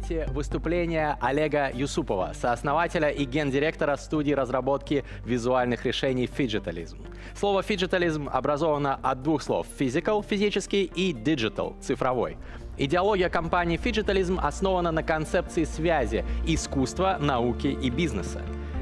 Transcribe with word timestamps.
Видите 0.00 0.26
выступление 0.32 1.16
Олега 1.20 1.70
Юсупова, 1.72 2.32
сооснователя 2.34 3.10
и 3.10 3.24
гендиректора 3.24 3.96
студии 3.96 4.32
разработки 4.32 5.04
визуальных 5.24 5.84
решений 5.84 6.26
Fidgetalism. 6.26 6.98
Слово 7.34 7.60
Phygitalism 7.60 8.28
образовано 8.28 8.98
от 9.02 9.22
двух 9.22 9.42
слов 9.42 9.66
physical– 9.78 10.24
физический 10.28 10.84
и 10.84 11.12
digital– 11.12 11.78
цифровой. 11.80 12.38
Идеология 12.78 13.28
компании 13.28 13.78
Phygitalism 13.78 14.40
основана 14.40 14.90
на 14.90 15.02
концепции 15.02 15.64
связи 15.64 16.24
искусства, 16.46 17.18
науки 17.20 17.66
и 17.66 17.90
бизнеса. 17.90 18.40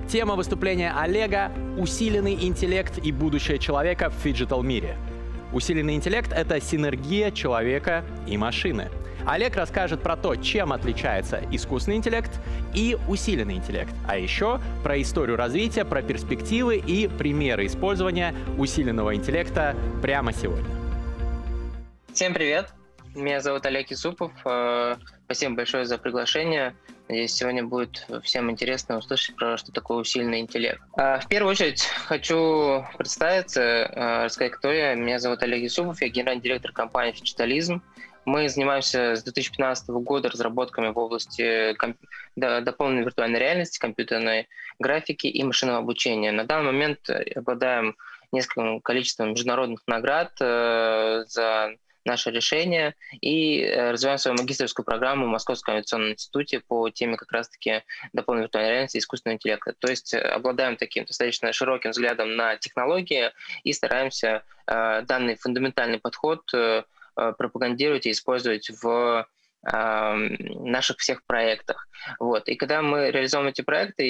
Тема 0.08 0.36
выступления 0.36 0.92
Олега– 0.96 1.50
усиленный 1.78 2.34
интеллект 2.46 2.98
и 2.98 3.10
будущее 3.10 3.58
человека 3.58 4.10
в 4.10 4.14
phygital 4.14 4.62
мире. 4.62 4.96
Усиленный 5.52 5.94
интеллект— 5.94 6.32
это 6.36 6.60
синергия 6.60 7.30
человека 7.30 8.04
и 8.26 8.36
машины. 8.36 8.88
Олег 9.28 9.56
расскажет 9.56 10.02
про 10.02 10.16
то, 10.16 10.36
чем 10.36 10.72
отличается 10.72 11.42
искусственный 11.52 11.98
интеллект 11.98 12.30
и 12.74 12.96
усиленный 13.08 13.56
интеллект, 13.56 13.92
а 14.06 14.16
еще 14.16 14.58
про 14.82 15.00
историю 15.02 15.36
развития, 15.36 15.84
про 15.84 16.00
перспективы 16.00 16.78
и 16.78 17.08
примеры 17.08 17.66
использования 17.66 18.34
усиленного 18.56 19.14
интеллекта 19.14 19.76
прямо 20.00 20.32
сегодня. 20.32 20.64
Всем 22.14 22.32
привет! 22.32 22.68
Меня 23.14 23.40
зовут 23.40 23.66
Олег 23.66 23.92
Исупов. 23.92 24.32
Э, 24.46 24.96
спасибо 25.26 25.56
большое 25.56 25.84
за 25.84 25.98
приглашение. 25.98 26.74
Надеюсь, 27.08 27.34
сегодня 27.34 27.62
будет 27.62 28.06
всем 28.22 28.50
интересно 28.50 28.96
услышать 28.96 29.36
про 29.36 29.58
что 29.58 29.72
такое 29.72 29.98
усиленный 29.98 30.40
интеллект. 30.40 30.80
А, 30.96 31.18
в 31.20 31.28
первую 31.28 31.50
очередь 31.50 31.82
хочу 31.82 32.82
представиться, 32.96 33.60
э, 33.60 34.24
рассказать, 34.24 34.52
кто 34.52 34.72
я. 34.72 34.94
Меня 34.94 35.18
зовут 35.18 35.42
Олег 35.42 35.64
Исупов, 35.64 36.00
я 36.00 36.08
генеральный 36.08 36.42
директор 36.42 36.72
компании 36.72 37.12
«Фичитализм». 37.12 37.82
Мы 38.28 38.50
занимаемся 38.50 39.16
с 39.16 39.22
2015 39.22 39.88
года 39.88 40.28
разработками 40.28 40.88
в 40.88 40.98
области 40.98 41.72
комп... 41.78 41.96
дополненной 42.36 43.04
виртуальной 43.04 43.38
реальности, 43.38 43.78
компьютерной 43.78 44.48
графики 44.78 45.26
и 45.26 45.42
машинного 45.42 45.78
обучения. 45.78 46.30
На 46.30 46.44
данный 46.44 46.72
момент 46.72 47.08
обладаем 47.34 47.96
нескольким 48.30 48.82
количеством 48.82 49.30
международных 49.30 49.80
наград 49.86 50.32
э, 50.42 51.24
за 51.26 51.70
наше 52.04 52.30
решение 52.30 52.94
и 53.22 53.62
э, 53.62 53.92
развиваем 53.92 54.18
свою 54.18 54.36
магистрскую 54.36 54.84
программу 54.84 55.24
в 55.24 55.30
Московском 55.30 55.74
авиационном 55.74 56.12
институте 56.12 56.60
по 56.60 56.90
теме 56.90 57.16
как 57.16 57.32
раз-таки 57.32 57.82
дополненной 58.12 58.44
виртуальной 58.44 58.70
реальности 58.72 58.98
и 58.98 59.00
искусственного 59.00 59.36
интеллекта. 59.36 59.72
То 59.78 59.88
есть 59.88 60.12
э, 60.12 60.18
обладаем 60.18 60.76
таким 60.76 61.06
достаточно 61.06 61.50
широким 61.54 61.92
взглядом 61.92 62.36
на 62.36 62.56
технологии 62.56 63.30
и 63.64 63.72
стараемся 63.72 64.42
э, 64.66 65.02
данный 65.08 65.36
фундаментальный 65.36 65.98
подход 65.98 66.42
э, 66.52 66.58
э 66.58 66.82
пропагандировать 67.36 68.06
и 68.06 68.12
использовать 68.12 68.70
в 68.82 69.26
наших 69.62 70.98
всех 70.98 71.24
проектах. 71.26 71.88
Вот. 72.20 72.48
И 72.48 72.54
когда 72.54 72.80
мы 72.80 73.10
реализуем 73.10 73.48
эти 73.48 73.62
проекты, 73.62 74.04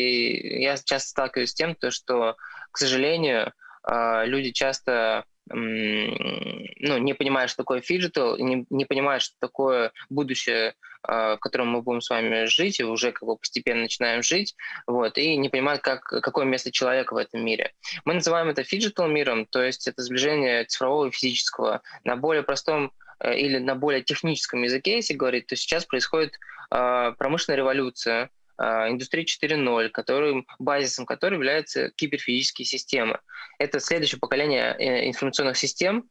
я 0.61 0.77
часто 0.77 1.09
сталкиваюсь 1.09 1.51
с 1.51 1.55
тем, 1.55 1.75
то, 1.75 1.91
что, 1.91 2.37
к 2.71 2.77
сожалению, 2.77 3.53
люди 3.91 4.51
часто 4.51 5.25
ну, 5.51 6.99
не 6.99 7.15
понимают, 7.15 7.51
что 7.51 7.63
такое 7.63 7.81
phygital, 7.81 8.37
не, 8.39 8.67
не 8.71 8.85
понимают, 8.85 9.23
что 9.23 9.35
такое 9.41 9.93
будущее, 10.11 10.75
а, 11.03 11.37
в 11.37 11.41
котором 11.41 11.69
мы 11.69 11.83
будем 11.83 12.01
с 12.01 12.11
вами 12.11 12.45
жить, 12.47 12.81
и 12.81 12.85
уже 12.85 13.13
как 13.13 13.27
бы 13.27 13.37
постепенно 13.37 13.83
начинаем 13.83 14.23
жить, 14.23 14.55
вот, 14.87 15.19
и 15.19 15.37
не 15.37 15.49
понимают, 15.49 15.83
как, 15.83 16.03
какое 16.03 16.45
место 16.45 16.71
человека 16.71 17.15
в 17.15 17.17
этом 17.17 17.45
мире. 17.45 17.73
Мы 18.05 18.15
называем 18.15 18.49
это 18.49 18.65
phygital 18.65 19.09
миром, 19.09 19.47
то 19.47 19.63
есть 19.63 19.89
это 19.89 20.03
сближение 20.03 20.65
цифрового 20.65 21.07
и 21.07 21.11
физического. 21.11 21.83
На 22.05 22.17
более 22.17 22.43
простом 22.43 22.93
э, 23.21 23.37
или 23.37 23.59
на 23.59 23.75
более 23.75 24.03
техническом 24.03 24.63
языке, 24.63 24.97
если 24.97 25.15
говорить, 25.15 25.47
то 25.47 25.57
сейчас 25.57 25.85
происходит 25.85 26.35
э, 26.71 27.13
промышленная 27.19 27.59
революция, 27.59 28.25
а, 28.25 28.29
индустрии 28.59 29.25
4.0, 29.25 29.89
которым, 29.91 30.47
базисом 30.59 31.07
которой 31.07 31.35
являются 31.35 31.91
киберфизические 31.91 32.67
системы. 32.67 33.21
Это 33.59 33.81
следующее 33.81 34.19
поколение 34.19 34.75
э, 34.79 35.09
информационных 35.09 35.57
систем. 35.57 36.09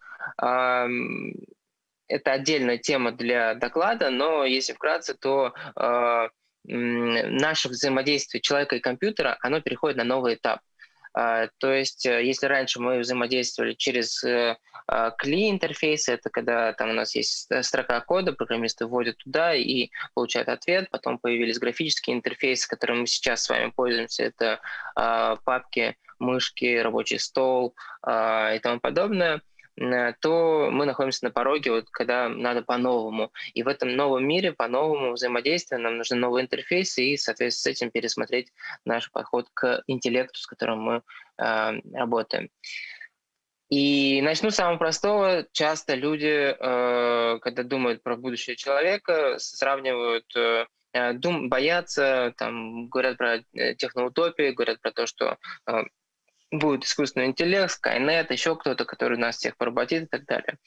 Это 2.09 2.31
отдельная 2.31 2.77
тема 2.77 3.11
для 3.11 3.53
доклада, 3.55 4.09
но 4.09 4.45
если 4.45 4.71
вкратце, 4.71 5.13
то 5.13 5.53
а, 5.75 6.29
наше 6.67 7.69
взаимодействие 7.69 8.41
человека 8.41 8.75
и 8.75 8.79
компьютера, 8.79 9.37
оно 9.41 9.61
переходит 9.61 9.97
на 9.97 10.03
новый 10.03 10.35
этап. 10.35 10.59
А, 11.19 11.47
то 11.57 11.73
есть, 11.73 12.05
э, 12.05 12.23
если 12.23 12.45
раньше 12.45 12.79
мы 12.79 12.99
взаимодействовали 12.99 13.73
через 13.73 14.23
CLI 14.23 15.49
интерфейс, 15.49 16.07
это 16.09 16.29
когда 16.29 16.73
там 16.73 16.91
у 16.91 16.93
нас 16.93 17.15
есть 17.15 17.49
строка 17.63 17.99
кода, 18.01 18.33
программисты 18.33 18.85
вводят 18.85 19.17
туда 19.17 19.55
и 19.55 19.89
получают 20.13 20.47
ответ, 20.47 20.91
потом 20.91 21.17
появились 21.17 21.57
графические 21.57 22.17
интерфейсы, 22.17 22.67
которыми 22.69 22.99
мы 22.99 23.07
сейчас 23.07 23.43
с 23.43 23.49
вами 23.49 23.71
пользуемся, 23.75 24.25
это 24.25 24.59
а, 24.95 25.37
папки, 25.37 25.97
мышки, 26.19 26.77
рабочий 26.77 27.17
стол 27.17 27.73
а, 28.03 28.53
и 28.53 28.59
тому 28.59 28.79
подобное– 28.79 29.41
Э, 29.56 29.56
то 30.21 30.69
мы 30.71 30.85
находимся 30.85 31.25
на 31.25 31.31
пороге, 31.31 31.71
вот, 31.71 31.89
когда 31.91 32.29
надо 32.29 32.63
по-новому. 32.63 33.31
И 33.53 33.63
в 33.63 33.67
этом 33.67 33.95
новом 33.95 34.27
мире, 34.27 34.51
по-новому 34.51 35.13
взаимодействию 35.13 35.81
нам 35.81 35.97
нужны 35.97 36.17
новые 36.17 36.43
интерфейсы 36.43 37.03
и, 37.03 37.17
соответственно, 37.17 37.73
с 37.73 37.77
этим 37.77 37.91
пересмотреть 37.91 38.51
наш 38.85 39.11
подход 39.11 39.47
к 39.53 39.83
интеллекту, 39.87 40.39
с 40.39 40.47
которым 40.47 40.79
мы 40.81 41.01
э, 41.37 41.71
работаем. 41.93 42.49
И 43.69 44.21
начну 44.21 44.49
с 44.49 44.55
самого 44.55 44.77
простого. 44.77 45.45
Часто 45.51 45.93
люди, 45.95 46.55
э, 46.57 47.39
когда 47.39 47.63
думают 47.63 48.01
про 48.01 48.15
будущее 48.15 48.55
человека, 48.55 49.35
сравнивают 49.39 50.25
э, 50.35 50.65
э 50.93 51.13
дум, 51.13 51.49
боятся, 51.49 52.33
там, 52.37 52.87
говорят 52.87 53.17
про 53.17 53.43
э, 53.53 53.75
техноутопию, 53.75 54.55
говорят 54.55 54.81
про 54.81 54.91
то, 54.91 55.05
что 55.05 55.37
будет 56.51 56.85
искусственный 56.85 57.27
интеллект, 57.27 57.77
Skynet, 57.83 58.31
еще 58.31 58.55
кто-то, 58.55 58.85
который 58.85 59.17
нас 59.17 59.37
всех 59.37 59.57
поработит 59.57 60.03
и 60.03 60.07
так 60.07 60.25
далее. 60.25 60.57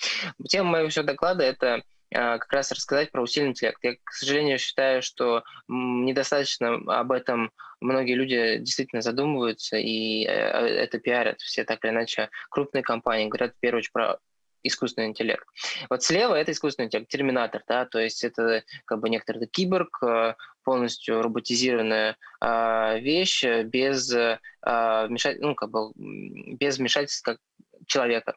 Тема 0.48 0.70
моего 0.70 0.88
всего 0.88 1.04
доклада— 1.04 1.44
это 1.44 1.82
а, 2.14 2.38
как 2.38 2.52
раз 2.52 2.72
рассказать 2.72 3.10
про 3.10 3.22
усиленный 3.22 3.50
интеллект. 3.50 3.78
Я, 3.82 3.94
к 4.02 4.12
сожалению, 4.12 4.58
считаю, 4.58 5.02
что 5.02 5.42
недостаточно 5.68 6.74
об 6.86 7.12
этом 7.12 7.52
многие 7.80 8.14
люди 8.14 8.58
действительно 8.58 9.00
задумываются, 9.00 9.76
и 9.76 10.24
э, 10.24 10.30
это 10.30 10.98
пиарят 10.98 11.40
все 11.40 11.64
так 11.64 11.84
или 11.84 11.92
иначе. 11.92 12.28
Крупные 12.50 12.82
компании 12.82 13.28
говорят 13.28 13.54
в 13.54 13.60
первую 13.60 13.78
очередь 13.78 13.92
про 13.92 14.18
искусственный 14.62 15.08
интеллект. 15.08 15.46
Вот 15.88 16.02
слева 16.02 16.34
это 16.34 16.52
искусственный 16.52 16.86
интеллект, 16.86 17.10
терминатор, 17.10 17.62
да, 17.66 17.86
то 17.86 17.98
есть 17.98 18.24
это 18.24 18.62
как 18.84 19.00
бы 19.00 19.08
некоторый 19.08 19.46
киборг, 19.46 20.02
э, 20.02 20.34
полностью 20.62 21.22
роботизированная 21.22 22.16
э, 22.40 23.00
вещь 23.00 23.44
без 23.44 24.12
э, 24.12 24.38
вмешать, 24.62 25.40
ну 25.40 25.54
как 25.54 25.70
бы 25.70 25.92
без 25.96 26.78
вмешательства 26.78 27.38
человека. 27.86 28.34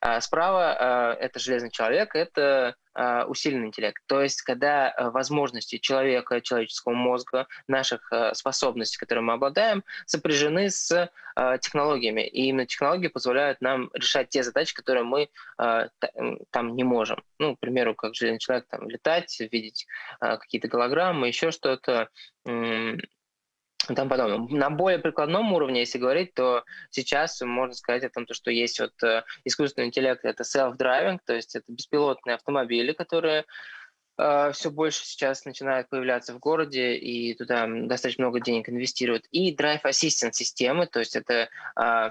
А 0.00 0.20
справа 0.20 0.76
а, 0.78 1.14
это 1.14 1.38
железный 1.38 1.70
человек, 1.70 2.14
это 2.14 2.76
а, 2.94 3.24
усиленный 3.26 3.68
интеллект. 3.68 4.02
То 4.06 4.22
есть, 4.22 4.42
когда 4.42 4.94
возможности 4.98 5.78
человека, 5.78 6.40
человеческого 6.40 6.92
мозга, 6.94 7.46
наших 7.68 8.10
способностей, 8.34 8.98
которые 8.98 9.22
мы 9.22 9.34
обладаем, 9.34 9.84
сопряжены 10.06 10.70
с 10.70 11.10
технологиями. 11.60 12.20
И 12.26 12.48
именно 12.48 12.66
технологии 12.66 13.08
позволяют 13.08 13.62
нам 13.62 13.90
решать 13.94 14.28
те 14.28 14.42
задачи, 14.42 14.74
которые 14.74 15.04
мы 15.04 15.30
там 15.56 16.76
не 16.76 16.84
можем. 16.84 17.22
Ну, 17.38 17.56
к 17.56 17.60
примеру, 17.60 17.94
как 17.94 18.14
железный 18.14 18.38
человек, 18.38 18.66
там, 18.68 18.86
летать, 18.88 19.40
видеть 19.40 19.86
какие-то 20.20 20.68
голограммы, 20.68 21.28
еще 21.28 21.50
что-то 21.50 22.10
и 23.88 23.94
тому 23.94 24.08
подобное. 24.08 24.58
На 24.58 24.70
более 24.70 24.98
прикладном 24.98 25.52
уровне, 25.52 25.80
если 25.80 25.98
говорить, 25.98 26.34
то 26.34 26.64
сейчас 26.90 27.40
можно 27.40 27.74
сказать 27.74 28.04
о 28.04 28.10
том, 28.10 28.26
что 28.30 28.50
есть 28.50 28.80
вот 28.80 28.92
э, 29.02 29.22
искусственный 29.44 29.88
интеллект, 29.88 30.24
это 30.24 30.44
self-driving, 30.44 31.18
то 31.24 31.34
есть 31.34 31.56
это 31.56 31.64
беспилотные 31.68 32.36
автомобили, 32.36 32.92
которые 32.92 33.44
э, 34.18 34.52
все 34.52 34.70
больше 34.70 35.04
сейчас 35.04 35.44
начинают 35.44 35.88
появляться 35.88 36.32
в 36.32 36.38
городе, 36.38 36.94
и 36.94 37.34
туда 37.34 37.66
достаточно 37.66 38.24
много 38.24 38.40
денег 38.40 38.68
инвестируют. 38.68 39.24
И 39.32 39.54
Drive 39.54 39.82
Assistant 39.82 40.32
системы, 40.32 40.86
то 40.86 41.00
есть 41.00 41.16
это 41.16 41.48
э, 41.76 42.10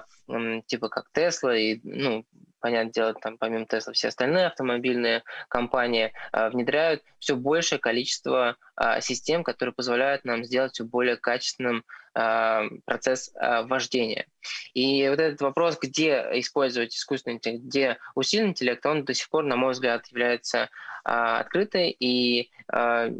типа 0.66 0.88
как 0.88 1.06
Tesla, 1.14 1.58
и, 1.58 1.80
ну, 1.84 2.26
понятное 2.62 2.92
дело, 2.92 3.14
там 3.14 3.36
помимо 3.36 3.64
Tesla 3.64 3.92
все 3.92 4.08
остальные 4.08 4.46
автомобильные 4.46 5.22
компании 5.48 6.12
э, 6.32 6.48
внедряют 6.50 7.02
все 7.18 7.34
большее 7.36 7.78
количество 7.78 8.56
систем, 9.00 9.44
которые 9.44 9.74
позволяют 9.74 10.24
нам 10.24 10.44
сделать 10.44 10.72
все 10.74 10.84
более 10.84 11.16
качественным 11.16 11.84
а, 12.14 12.64
процесс 12.84 13.30
а, 13.34 13.62
вождения. 13.62 14.26
И 14.74 15.08
вот 15.08 15.18
этот 15.18 15.40
вопрос, 15.40 15.78
где 15.80 16.28
использовать 16.34 16.94
искусственный 16.94 17.36
интеллект, 17.36 17.64
где 17.64 17.98
усиленный 18.14 18.50
интеллект, 18.50 18.84
он 18.84 19.04
до 19.04 19.14
сих 19.14 19.30
пор, 19.30 19.44
на 19.44 19.56
мой 19.56 19.72
взгляд, 19.72 20.06
является 20.08 20.68
открытой, 21.04 21.90
и 21.90 22.52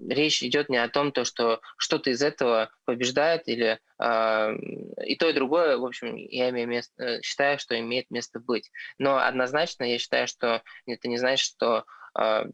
речь 0.08 0.44
идет 0.44 0.68
не 0.68 0.76
о 0.76 0.88
том, 0.88 1.10
то, 1.10 1.24
что 1.24 1.60
что-то 1.76 2.10
из 2.10 2.22
этого 2.22 2.70
побеждает 2.84 3.48
или 3.48 3.80
и 3.98 5.16
то, 5.16 5.28
и 5.28 5.32
другое, 5.32 5.76
в 5.78 5.84
общем, 5.84 6.14
я 6.16 6.50
имею 6.50 6.68
место, 6.68 7.02
э, 7.02 7.22
считаю, 7.22 7.58
что 7.58 7.78
имеет 7.78 8.10
место 8.10 8.40
быть. 8.40 8.70
Но 8.98 9.18
однозначно 9.18 9.84
я 9.84 9.98
считаю, 9.98 10.26
что 10.26 10.62
это 10.86 11.08
не 11.08 11.18
значит, 11.18 11.44
что 11.46 11.78
а, 11.78 11.84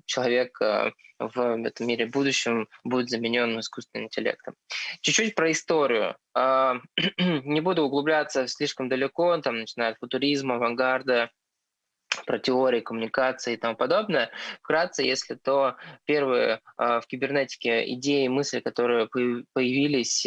человек 0.06 0.60
а, 0.60 0.92
в 1.18 1.66
этом 1.66 1.86
мире 1.86 2.06
будущем 2.06 2.68
будет 2.84 3.10
заменен 3.10 3.58
искусственным 3.58 4.06
интеллектом. 4.06 4.54
Чуть-чуть 5.00 5.34
про 5.34 5.50
историю. 5.50 6.16
А, 6.34 6.80
не 7.18 7.60
буду 7.60 7.82
углубляться 7.82 8.46
слишком 8.46 8.88
далеко, 8.88 9.36
там, 9.38 9.60
начиная 9.60 9.90
от 9.90 9.98
футуризма, 9.98 10.56
авангарда, 10.56 11.30
про 12.26 12.38
теории 12.38 12.80
коммуникации 12.80 13.54
и 13.54 13.56
тому 13.56 13.76
подобное. 13.76 14.30
Вкратце, 14.62 15.02
если 15.02 15.34
то 15.34 15.76
первые 16.04 16.60
в 16.76 17.02
кибернетике 17.06 17.92
идеи, 17.94 18.28
мысли, 18.28 18.60
которые 18.60 19.08
появились, 19.52 20.26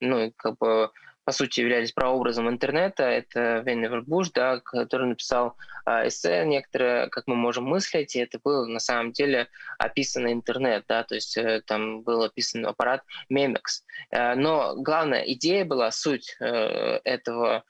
ну, 0.00 0.32
как 0.36 0.58
бы 0.58 0.90
по 1.24 1.32
сути, 1.32 1.60
являлись 1.60 1.92
прообразом 1.92 2.48
интернета. 2.48 3.04
Это 3.04 3.62
Венневер 3.64 4.02
Буш, 4.02 4.30
да, 4.30 4.60
который 4.60 5.08
написал 5.08 5.56
э, 5.86 6.08
эссе 6.08 6.44
некоторые, 6.44 7.08
как 7.08 7.26
мы 7.26 7.36
можем 7.36 7.64
мыслить, 7.64 8.16
и 8.16 8.20
это 8.20 8.40
был 8.42 8.66
на 8.66 8.80
самом 8.80 9.12
деле 9.12 9.48
описан 9.78 10.30
интернет, 10.30 10.84
да, 10.88 11.04
то 11.04 11.14
есть 11.14 11.36
э, 11.36 11.62
там 11.66 12.02
был 12.02 12.22
описан 12.22 12.66
аппарат 12.66 13.02
Memex. 13.32 13.82
Э, 14.10 14.34
но 14.34 14.74
главная 14.76 15.22
идея 15.32 15.64
была, 15.64 15.90
суть 15.90 16.36
э, 16.40 17.00
этого 17.04 17.64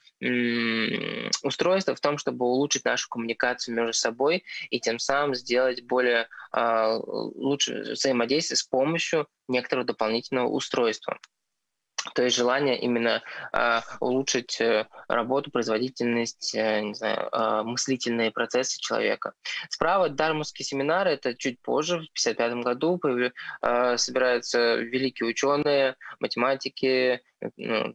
устройства 1.42 1.96
в 1.96 2.00
том, 2.00 2.16
чтобы 2.16 2.44
улучшить 2.46 2.84
нашу 2.84 3.08
коммуникацию 3.08 3.74
между 3.74 3.92
собой 3.92 4.44
и 4.70 4.78
тем 4.78 5.00
самым 5.00 5.34
сделать 5.34 5.82
более 5.82 6.28
э, 6.56 7.00
лучше 7.02 7.92
взаимодействие 7.92 8.56
с 8.56 8.62
помощью 8.62 9.26
некоторого 9.48 9.84
дополнительного 9.84 10.46
устройства. 10.46 11.18
То 12.14 12.22
есть 12.22 12.36
желание 12.36 12.78
именно 12.78 13.22
э, 13.52 13.80
улучшить 14.00 14.60
работу, 15.08 15.50
производительность, 15.50 16.54
э, 16.54 16.80
не 16.80 16.94
знаю, 16.94 17.28
э, 17.30 17.62
мыслительные 17.62 18.30
процессы 18.30 18.80
человека. 18.80 19.32
Справа 19.70 20.08
дармовские 20.08 20.66
семинары, 20.66 21.10
это 21.10 21.34
чуть 21.34 21.60
позже, 21.60 21.98
в 21.98 22.20
1955 22.20 22.64
году 22.64 23.00
э, 23.62 23.96
собираются 23.96 24.76
великие 24.76 25.28
ученые, 25.28 25.96
математики, 26.20 27.20
ну, 27.56 27.94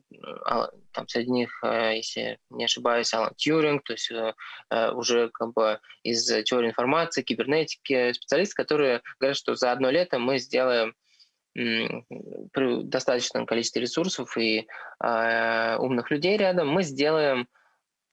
там 0.92 1.08
среди 1.08 1.32
них, 1.32 1.60
э, 1.64 1.98
если 1.98 2.40
не 2.50 2.66
ошибаюсь, 2.66 3.14
Алан 3.14 3.34
Тьюринг, 3.36 3.84
то 3.84 3.94
есть 3.94 4.12
э, 4.12 4.34
э, 4.70 4.92
уже 4.92 5.30
как 5.30 5.54
бы 5.54 5.80
из 6.04 6.26
теории 6.44 6.70
информации, 6.70 7.22
кибернетики, 7.22 8.14
специалисты, 8.14 8.56
которые 8.56 9.02
говорят, 9.20 9.38
что 9.38 9.56
за 9.56 9.72
одно 9.72 9.90
лето 9.90 10.20
мы 10.20 10.40
сделаем 10.40 10.96
достаточном 11.58 13.46
количестве 13.46 13.82
ресурсов 13.82 14.38
и 14.38 14.68
э, 15.04 15.78
умных 15.78 16.12
людей 16.12 16.38
рядом, 16.38 16.70
мы 16.70 16.84
сделаем 16.84 17.48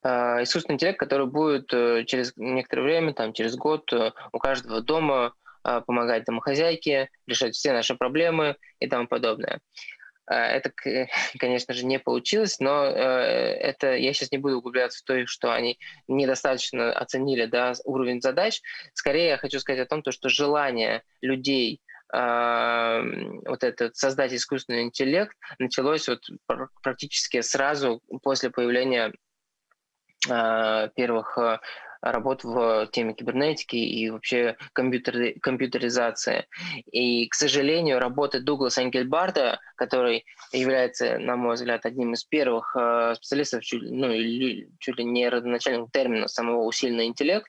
э, 0.03 0.43
искусственный 0.43 0.75
интеллект, 0.75 0.99
который 0.99 1.27
будет 1.27 1.71
э, 1.73 2.05
через 2.05 2.33
некоторое 2.35 2.83
время, 2.83 3.13
там, 3.13 3.33
через 3.33 3.55
год 3.55 3.91
э, 3.93 4.11
у 4.31 4.39
каждого 4.39 4.81
дома 4.81 5.33
э, 5.63 5.81
помогать 5.85 6.25
домохозяйке, 6.25 7.09
решать 7.27 7.55
все 7.55 7.71
наши 7.73 7.95
проблемы 7.95 8.55
и 8.79 8.87
тому 8.87 9.07
подобное. 9.07 9.59
Это, 10.27 10.71
конечно 11.37 11.75
же, 11.75 11.85
не 11.85 11.99
получилось, 11.99 12.59
но 12.59 12.83
это 12.83 13.95
я 13.95 14.11
сейчас 14.11 14.31
не 14.31 14.39
буду 14.39 14.57
углубляться 14.57 14.97
в 14.97 15.03
то, 15.03 15.27
что 15.27 15.53
они 15.53 15.77
недостаточно 16.07 16.91
оценили 16.91 17.45
да, 17.45 17.73
уровень 17.83 18.21
задач. 18.21 18.59
Скорее 18.95 19.27
я 19.27 19.37
хочу 19.37 19.59
сказать 19.59 19.81
о 19.81 19.85
том, 19.85 20.01
что 20.09 20.29
желание 20.29 21.03
людей 21.21 21.79
вот 22.11 23.63
этот 23.63 23.95
создать 23.95 24.33
искусственный 24.33 24.83
интеллект 24.83 25.35
началось 25.59 26.07
вот 26.07 26.21
практически 26.81 27.41
сразу 27.41 28.01
после 28.21 28.51
появления 28.51 29.11
а, 30.29 30.87
первых 30.89 31.37
а, 31.37 31.59
работ 32.01 32.43
в 32.43 32.87
теме 32.91 33.13
кибернетики 33.13 33.75
и 33.75 34.09
вообще 34.09 34.57
компьютер, 34.73 35.33
компьютеризации. 35.41 36.47
И, 36.91 37.27
к 37.27 37.33
сожалению, 37.33 37.99
работы 37.99 38.41
Дугласа 38.41 38.83
Энгельбарда, 38.83 39.59
который 39.75 40.25
является, 40.51 41.17
на 41.17 41.35
мой 41.35 41.55
взгляд, 41.55 41.85
одним 41.85 42.13
из 42.13 42.23
первых 42.23 42.75
э, 42.75 43.15
специалистов, 43.15 43.63
чуть, 43.63 43.81
ну, 43.83 44.11
чуть 44.79 44.97
ли 44.97 45.03
не 45.03 45.27
родоначальным 45.29 45.89
термином 45.89 46.27
самого 46.27 46.63
усиленный 46.63 47.07
интеллект, 47.07 47.47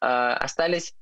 э, 0.00 0.06
остались 0.06 0.94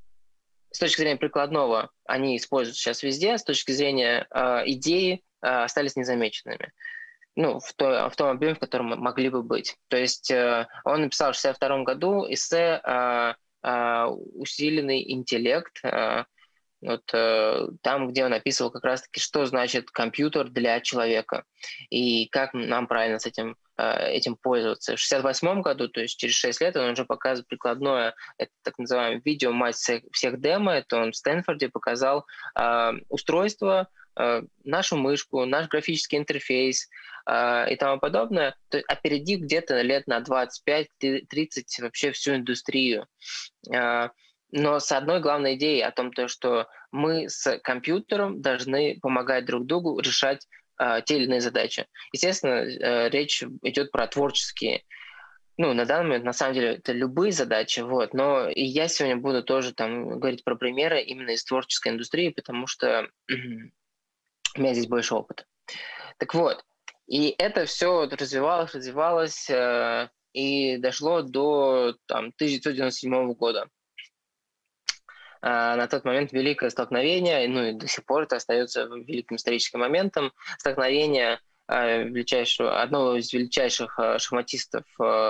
с 0.77 0.79
точки 0.79 1.01
зрения 1.01 1.17
прикладного 1.17 1.89
они 2.05 2.37
используются 2.37 2.83
сейчас 2.83 3.01
везде, 3.01 3.39
с 3.39 3.43
точки 3.43 3.71
зрения 3.71 4.27
э, 4.29 4.61
идеи 4.67 5.23
э, 5.41 5.47
остались 5.47 5.95
незамеченными. 5.95 6.71
Ну, 7.35 7.59
в, 7.59 7.73
то, 7.73 8.07
в 8.11 8.15
том 8.15 8.29
объеме, 8.29 8.53
в 8.53 8.59
котором 8.59 8.89
могли 8.89 9.29
бы 9.29 9.41
быть. 9.41 9.75
То 9.87 9.97
есть 9.97 10.29
э, 10.29 10.67
он 10.83 11.01
написал 11.01 11.33
в 11.33 11.39
1962 11.39 11.83
году 11.83 12.31
эссе 12.31 12.79
э, 12.83 13.33
э, 13.63 14.05
«Усиленный 14.05 15.11
интеллект», 15.11 15.79
э, 15.83 16.25
вот 16.81 17.09
э, 17.11 17.67
там, 17.81 18.09
где 18.09 18.23
он 18.23 18.33
описывал 18.33 18.69
как 18.69 18.83
раз-таки, 18.83 19.19
что 19.19 19.47
значит 19.47 19.89
компьютер 19.89 20.47
для 20.49 20.79
человека 20.79 21.43
и 21.89 22.27
как 22.27 22.53
нам 22.53 22.85
правильно 22.85 23.17
с 23.17 23.25
этим 23.25 23.57
этим 23.77 24.35
пользоваться. 24.35 24.95
В 24.95 25.05
1968 25.05 25.61
году, 25.61 25.87
то 25.87 26.01
есть 26.01 26.17
через 26.17 26.35
6 26.35 26.61
лет, 26.61 26.75
он 26.77 26.91
уже 26.91 27.05
показывает 27.05 27.47
прикладное, 27.47 28.15
это 28.37 28.51
так 28.63 28.77
называемое 28.77 29.21
видео 29.23 29.51
мать 29.51 29.75
всех, 29.75 30.41
демо, 30.41 30.73
это 30.73 30.97
он 30.97 31.11
в 31.11 31.15
Стэнфорде 31.15 31.69
показал 31.69 32.25
э, 32.59 32.91
устройство, 33.09 33.87
э, 34.19 34.41
нашу 34.63 34.97
мышку, 34.97 35.45
наш 35.45 35.67
графический 35.67 36.17
интерфейс 36.17 36.89
э, 37.29 37.71
и 37.71 37.75
тому 37.75 37.99
подобное, 37.99 38.55
то 38.69 38.81
опередив 38.87 39.41
где-то 39.41 39.81
лет 39.81 40.07
на 40.07 40.19
25-30 40.19 40.87
вообще 41.81 42.11
всю 42.11 42.35
индустрию. 42.35 43.07
Э, 43.71 44.09
но 44.51 44.79
с 44.79 44.91
одной 44.91 45.19
главной 45.19 45.55
идеей 45.55 45.81
о 45.81 45.91
том, 45.91 46.11
то, 46.13 46.27
что 46.27 46.67
мы 46.91 47.29
с 47.29 47.59
компьютером 47.59 48.41
должны 48.41 48.97
помогать 49.01 49.45
друг 49.45 49.65
другу 49.65 49.99
решать 49.99 50.47
а, 50.77 51.01
те 51.01 51.17
или 51.17 51.25
иные 51.25 51.41
задачи. 51.41 51.87
Естественно, 52.13 52.61
э, 52.63 53.09
речь 53.09 53.43
идет 53.63 53.91
про 53.91 54.07
творческие. 54.07 54.83
Ну, 55.57 55.73
на 55.73 55.85
данный 55.85 56.07
момент, 56.07 56.25
на 56.25 56.33
самом 56.33 56.53
деле, 56.53 56.75
это 56.75 56.91
любые 56.91 57.31
задачи, 57.31 57.79
вот, 57.79 58.13
но 58.13 58.47
и 58.47 58.63
я 58.63 58.87
сегодня 58.87 59.17
буду 59.17 59.43
тоже 59.43 59.73
там 59.73 60.19
говорить 60.19 60.43
про 60.43 60.55
примеры 60.55 61.01
именно 61.01 61.31
из 61.31 61.43
творческой 61.43 61.93
индустрии, 61.93 62.29
потому 62.29 62.67
что 62.67 63.09
у 63.27 64.61
меня 64.61 64.73
здесь 64.73 64.87
больше 64.87 65.15
опыта. 65.15 65.45
Так 66.19 66.35
вот, 66.35 66.63
и 67.07 67.33
это 67.37 67.65
все 67.65 68.07
развивалось, 68.07 68.75
развивалось, 68.75 69.49
э, 69.49 70.09
и 70.33 70.77
дошло 70.77 71.23
до 71.23 71.95
там, 72.05 72.27
1997 72.35 73.33
года. 73.33 73.67
А, 75.41 75.75
на 75.75 75.87
тот 75.87 76.05
момент 76.05 76.31
великое 76.31 76.69
столкновение, 76.69 77.47
ну 77.47 77.63
и 77.63 77.73
до 77.73 77.87
сих 77.87 78.05
пор 78.05 78.23
это 78.23 78.37
остается 78.37 78.85
великим 78.85 79.35
историческим 79.35 79.79
моментом, 79.79 80.33
столкновение 80.57 81.39
а, 81.67 82.03
величайшего, 82.03 82.81
одного 82.81 83.15
из 83.15 83.31
величайших 83.31 83.99
а, 83.99 84.19
шахматистов 84.19 84.83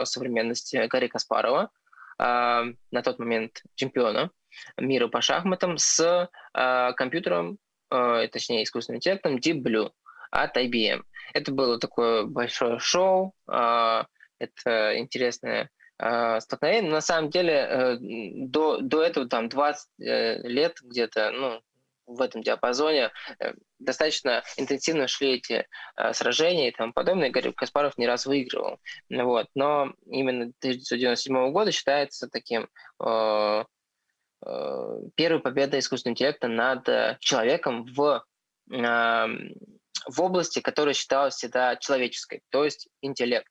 современности 0.04 0.88
Гарри 0.88 1.08
Каспарова, 1.08 1.70
на 2.20 3.04
тот 3.04 3.20
момент 3.20 3.62
чемпиона 3.76 4.32
мира 4.76 5.08
по 5.08 5.22
шахматам, 5.22 5.78
с 5.78 6.28
компьютером, 6.52 7.60
точнее 7.90 8.64
искусственным 8.64 8.98
интеллектом 8.98 9.36
Deep 9.36 9.62
Blue 9.62 9.92
от 10.32 10.58
IBM. 10.58 11.04
Это 11.36 11.52
было 11.52 11.80
такое 11.80 12.24
большое 12.24 12.80
шоу, 12.80 13.36
это 14.40 14.98
интересная 14.98 15.64
э, 15.64 15.68
столкновений. 16.00 16.90
На 16.90 17.02
самом 17.02 17.30
деле 17.30 17.54
э, 17.54 17.98
до, 18.00 18.80
до 18.82 19.02
этого 19.02 19.28
там 19.28 19.50
20 19.50 19.88
э, 20.00 20.48
лет 20.48 20.78
где-то, 20.84 21.32
ну, 21.32 21.62
в 22.08 22.22
этом 22.22 22.42
диапазоне 22.42 23.12
э, 23.40 23.54
достаточно 23.80 24.44
интенсивно 24.56 25.08
шли 25.08 25.36
эти 25.36 25.68
э, 25.98 26.14
сражения 26.14 26.70
и 26.70 26.72
тому 26.72 26.94
подобное. 26.94 27.30
Гарри 27.30 27.52
Каспаров 27.52 27.98
не 27.98 28.08
раз 28.08 28.26
выигрывал. 28.26 28.80
Вот. 29.10 29.48
Но 29.56 29.94
именно 30.06 30.46
1997 30.60 31.52
года 31.52 31.72
считается 31.72 32.28
таким 32.30 32.70
э, 33.04 33.64
э, 34.46 35.00
первой 35.16 35.40
победой 35.42 35.80
искусственного 35.80 36.14
интеллекта 36.14 36.48
над 36.48 37.20
человеком 37.20 37.86
в, 37.86 38.24
э, 38.72 39.28
в 40.08 40.22
области, 40.22 40.62
которая 40.62 40.94
считалась 40.94 41.36
всегда 41.36 41.76
человеческой, 41.76 42.42
то 42.50 42.64
есть 42.64 42.88
интеллект. 43.02 43.48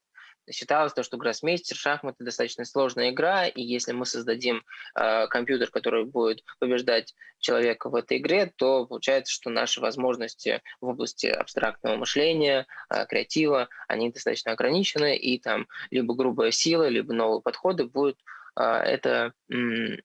Считалось 0.50 0.93
то, 0.93 1.03
что 1.03 1.17
гроссмейстер, 1.17 1.76
шахматы 1.76 2.25
достаточно 2.25 2.65
сложная 2.65 3.11
игра, 3.11 3.47
и 3.47 3.62
если 3.62 3.93
мы 3.93 4.07
создадим 4.07 4.62
э, 4.95 5.26
компьютер, 5.29 5.71
который 5.71 6.05
будет 6.05 6.45
побеждать 6.59 7.15
человека 7.38 7.88
в 7.91 7.95
этой 7.95 8.19
игре, 8.19 8.53
то 8.57 8.87
получается, 8.87 9.33
что 9.33 9.50
наши 9.50 9.81
возможности 9.81 10.62
в 10.81 10.88
области 10.88 11.26
абстрактного 11.26 11.97
мышления, 11.97 12.67
э, 12.91 13.07
креатива, 13.07 13.69
они 13.88 14.11
достаточно 14.11 14.53
ограничены, 14.53 15.17
и 15.17 15.38
там 15.38 15.67
либо 15.91 16.15
грубая 16.15 16.50
сила, 16.50 16.88
либо 16.88 17.12
новые 17.12 17.43
подходы 17.43 17.85
будут 17.85 18.19
э, 18.59 18.62
это 18.62 19.33
м- 19.50 20.00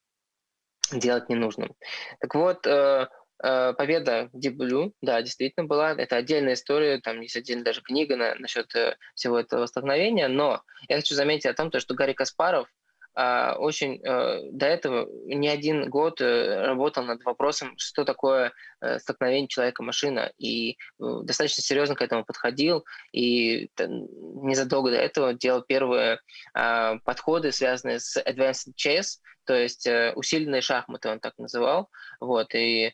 делать 0.92 1.30
ненужным. 1.30 1.76
Так 2.20 2.36
вот, 2.36 2.68
э, 2.68 3.08
Э, 3.44 3.74
победа 3.74 4.30
Blue, 4.34 4.94
да, 5.02 5.22
действительно 5.22 5.66
была. 5.66 5.94
Это 5.94 6.16
отдельная 6.16 6.54
история, 6.54 7.00
там 7.00 7.22
есть 7.22 7.36
отдельная 7.36 7.66
даже 7.66 7.82
книга 7.82 8.16
на, 8.16 8.36
насчет 8.36 8.74
э, 8.76 8.96
всего 9.16 9.40
этого 9.40 9.66
столкновения. 9.66 10.28
Но 10.28 10.62
я 10.88 10.98
хочу 10.98 11.16
заметить 11.16 11.48
о 11.48 11.54
том, 11.54 11.72
что 11.80 11.96
Гарри 11.96 12.14
Каспаров 12.14 12.68
э, 13.16 13.54
очень 13.54 14.00
до 14.04 14.66
этого 14.68 15.08
не 15.26 15.48
один 15.50 15.90
год 15.90 16.22
работал 16.22 17.04
над 17.04 17.24
вопросом, 17.24 17.74
что 17.78 18.04
такое 18.06 18.54
столкновение 18.98 19.48
человека-машина, 19.48 20.32
и 20.38 20.78
достаточно 21.00 21.64
серьезно 21.64 21.96
к 21.96 22.02
этому 22.02 22.26
подходил, 22.26 22.86
и 23.12 23.70
незадолго 23.80 24.92
до 24.92 24.98
этого 24.98 25.34
делал 25.34 25.62
первые 25.62 26.20
подходы, 26.54 27.52
связанные 27.52 28.00
с 28.00 28.18
Advanced 28.18 28.74
Chess, 28.76 29.20
то 29.46 29.56
есть 29.56 29.88
усиленные 30.16 30.62
шахматы, 30.62 31.10
он 31.10 31.20
так 31.20 31.38
называл, 31.38 31.90
вот, 32.20 32.54
и 32.56 32.94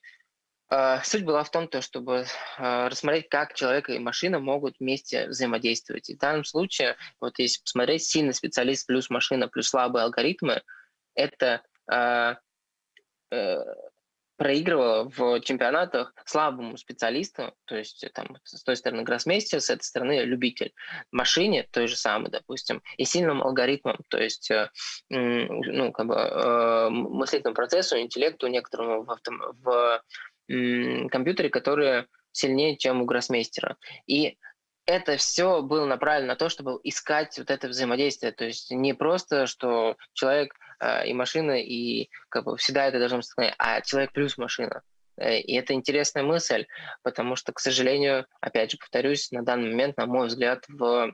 суть 1.03 1.23
была 1.23 1.43
в 1.43 1.51
том, 1.51 1.67
то, 1.67 1.81
чтобы 1.81 2.25
а, 2.57 2.89
рассмотреть, 2.89 3.29
как 3.29 3.53
человек 3.53 3.89
и 3.89 3.99
машина 3.99 4.39
могут 4.39 4.75
вместе 4.79 5.27
взаимодействовать. 5.27 6.09
И 6.09 6.15
в 6.15 6.19
данном 6.19 6.43
случае, 6.43 6.97
вот 7.21 7.39
если 7.39 7.61
посмотреть, 7.61 8.03
сильный 8.03 8.33
специалист 8.33 8.85
плюс 8.85 9.09
машина 9.09 9.47
плюс 9.47 9.69
слабые 9.69 10.03
алгоритмы, 10.03 10.61
это 11.15 11.61
э, 11.91 12.35
э, 13.31 13.57
проигрывало 14.37 15.09
в 15.09 15.41
чемпионатах 15.41 16.13
слабому 16.25 16.77
специалисту, 16.77 17.53
то 17.65 17.75
есть 17.75 18.05
там 18.13 18.37
с 18.43 18.63
той 18.63 18.75
стороны 18.75 19.03
гроссмейстер, 19.03 19.59
с 19.59 19.69
этой 19.69 19.83
стороны 19.83 20.23
любитель, 20.23 20.73
машине 21.11 21.67
той 21.71 21.87
же 21.87 21.95
самой, 21.95 22.29
допустим, 22.29 22.83
и 22.97 23.05
сильным 23.05 23.41
алгоритмам, 23.41 23.97
то 24.09 24.19
есть 24.19 24.51
э, 24.51 24.69
ну, 25.09 25.91
как 25.91 26.05
бы, 26.05 26.15
э, 26.15 26.89
мыслительному 26.89 27.55
процессу, 27.55 27.97
интеллекту 27.99 28.47
некоторому 28.47 29.03
в, 29.03 29.11
автом, 29.11 29.41
в 29.63 30.01
компьютере, 30.47 31.49
которые 31.49 32.07
сильнее, 32.31 32.77
чем 32.77 33.01
у 33.01 33.05
гроссмейстера. 33.05 33.77
И 34.05 34.37
это 34.85 35.17
все 35.17 35.61
было 35.61 35.85
направлено 35.85 36.29
на 36.29 36.35
то, 36.35 36.49
чтобы 36.49 36.79
искать 36.83 37.37
вот 37.37 37.51
это 37.51 37.67
взаимодействие. 37.67 38.31
То 38.31 38.45
есть 38.45 38.71
не 38.71 38.93
просто, 38.93 39.45
что 39.45 39.97
человек 40.13 40.53
э, 40.79 41.07
и 41.07 41.13
машина, 41.13 41.61
и 41.61 42.09
как 42.29 42.45
бы 42.45 42.55
всегда 42.57 42.85
это 42.85 42.99
должно 42.99 43.17
быть 43.17 43.53
а 43.57 43.81
человек 43.81 44.13
плюс 44.13 44.37
машина. 44.37 44.81
Э, 45.17 45.39
и 45.39 45.55
это 45.55 45.73
интересная 45.73 46.23
мысль, 46.23 46.67
потому 47.03 47.35
что, 47.35 47.51
к 47.51 47.59
сожалению, 47.59 48.27
опять 48.39 48.71
же 48.71 48.77
повторюсь, 48.77 49.29
на 49.31 49.43
данный 49.43 49.69
момент, 49.69 49.97
на 49.97 50.05
мой 50.05 50.27
взгляд, 50.27 50.63
в 50.69 51.13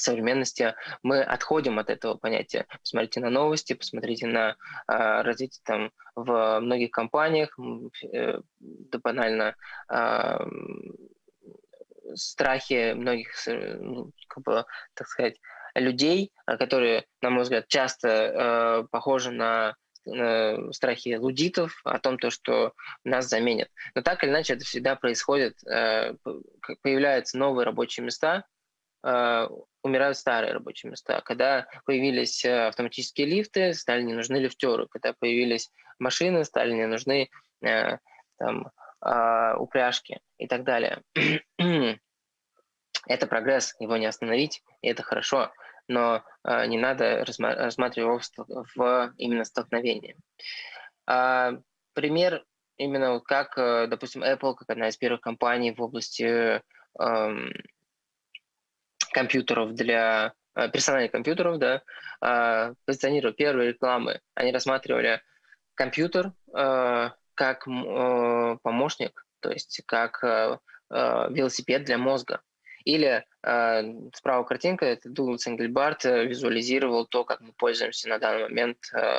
современности 0.00 0.74
мы 1.02 1.22
отходим 1.22 1.78
от 1.78 1.90
этого 1.90 2.14
понятия. 2.14 2.66
Посмотрите 2.82 3.20
на 3.20 3.30
новости, 3.30 3.74
посмотрите 3.74 4.26
на 4.26 4.50
э, 4.50 5.22
развитие 5.22 5.60
там 5.64 5.90
в 6.14 6.60
многих 6.60 6.90
компаниях, 6.90 7.58
э, 8.12 8.40
да 8.58 8.98
банально 8.98 9.56
э, 9.88 10.38
страхи 12.14 12.92
многих, 12.94 13.30
ну, 13.46 14.12
как 14.28 14.44
бы, 14.44 14.64
так 14.94 15.06
сказать, 15.06 15.36
людей, 15.74 16.32
которые, 16.46 17.04
на 17.20 17.30
мой 17.30 17.42
взгляд, 17.42 17.68
часто 17.68 18.08
э, 18.08 18.86
похожи 18.90 19.30
на 19.30 19.76
страхи 20.70 21.16
лудитов 21.16 21.80
о 21.84 21.98
том, 21.98 22.18
то, 22.18 22.30
что 22.30 22.74
нас 23.04 23.28
заменят. 23.28 23.68
Но 23.94 24.02
так 24.02 24.22
или 24.22 24.30
иначе 24.30 24.54
это 24.54 24.64
всегда 24.64 24.94
происходит, 24.94 25.56
э, 25.66 26.14
появляются 26.82 27.38
новые 27.38 27.66
рабочие 27.66 28.04
места, 28.04 28.44
умирают 29.86 30.18
старые 30.18 30.52
рабочие 30.52 30.90
места. 30.90 31.20
Когда 31.22 31.66
появились 31.84 32.44
э, 32.44 32.66
автоматические 32.66 33.26
лифты, 33.26 33.72
стали 33.72 34.02
не 34.02 34.12
нужны 34.12 34.36
лифтеры. 34.36 34.86
Когда 34.88 35.14
появились 35.14 35.70
машины, 35.98 36.44
стали 36.44 36.72
не 36.72 36.86
нужны 36.86 37.30
э, 37.62 37.98
там, 38.38 38.70
э, 39.04 39.54
упряжки 39.56 40.20
и 40.38 40.46
так 40.46 40.64
далее. 40.64 41.02
это 43.06 43.26
прогресс, 43.26 43.74
его 43.78 43.96
не 43.96 44.06
остановить, 44.06 44.62
и 44.82 44.88
это 44.88 45.02
хорошо, 45.02 45.52
но 45.88 46.24
э, 46.44 46.66
не 46.66 46.78
надо 46.78 47.24
рассматривать 47.24 47.96
его 47.96 48.18
в, 48.18 48.66
в 48.76 49.14
именно 49.16 49.44
столкновении. 49.44 50.16
Э, 51.08 51.58
пример 51.94 52.44
именно 52.76 53.20
как, 53.20 53.56
э, 53.56 53.86
допустим, 53.86 54.24
Apple, 54.24 54.54
как 54.54 54.70
одна 54.70 54.88
из 54.88 54.96
первых 54.96 55.20
компаний 55.20 55.72
в 55.72 55.80
области 55.80 56.24
э, 56.24 56.60
компьютеров 59.16 59.72
для 59.72 60.34
э, 60.54 60.68
персональных 60.68 61.10
компьютеров, 61.10 61.58
да, 61.58 61.82
э, 62.20 62.74
позиционировали 62.84 63.32
первые 63.32 63.68
рекламы. 63.70 64.20
Они 64.34 64.52
рассматривали 64.52 65.22
компьютер 65.74 66.32
э, 66.54 67.10
как 67.34 67.64
помощник, 67.64 69.26
то 69.40 69.50
есть 69.50 69.82
как 69.86 70.22
велосипед 70.90 71.84
для 71.84 71.98
мозга. 71.98 72.40
Или 72.84 73.24
справа 74.14 74.44
картинка, 74.44 74.86
это 74.86 75.10
Дуглас 75.10 75.46
Энгельбарт 75.46 76.04
визуализировал 76.04 77.06
то, 77.06 77.24
как 77.24 77.40
мы 77.40 77.52
пользуемся 77.52 78.08
на 78.08 78.18
данный 78.18 78.44
момент 78.44 78.78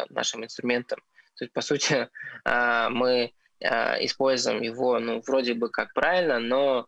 нашим 0.09 0.45
инструментом. 0.45 0.99
То 1.35 1.43
есть, 1.43 1.53
по 1.53 1.61
сути, 1.61 2.09
мы 2.89 3.33
используем 3.59 4.61
его, 4.61 4.97
ну, 4.99 5.21
вроде 5.27 5.53
бы 5.53 5.69
как 5.69 5.93
правильно, 5.93 6.39
но 6.39 6.87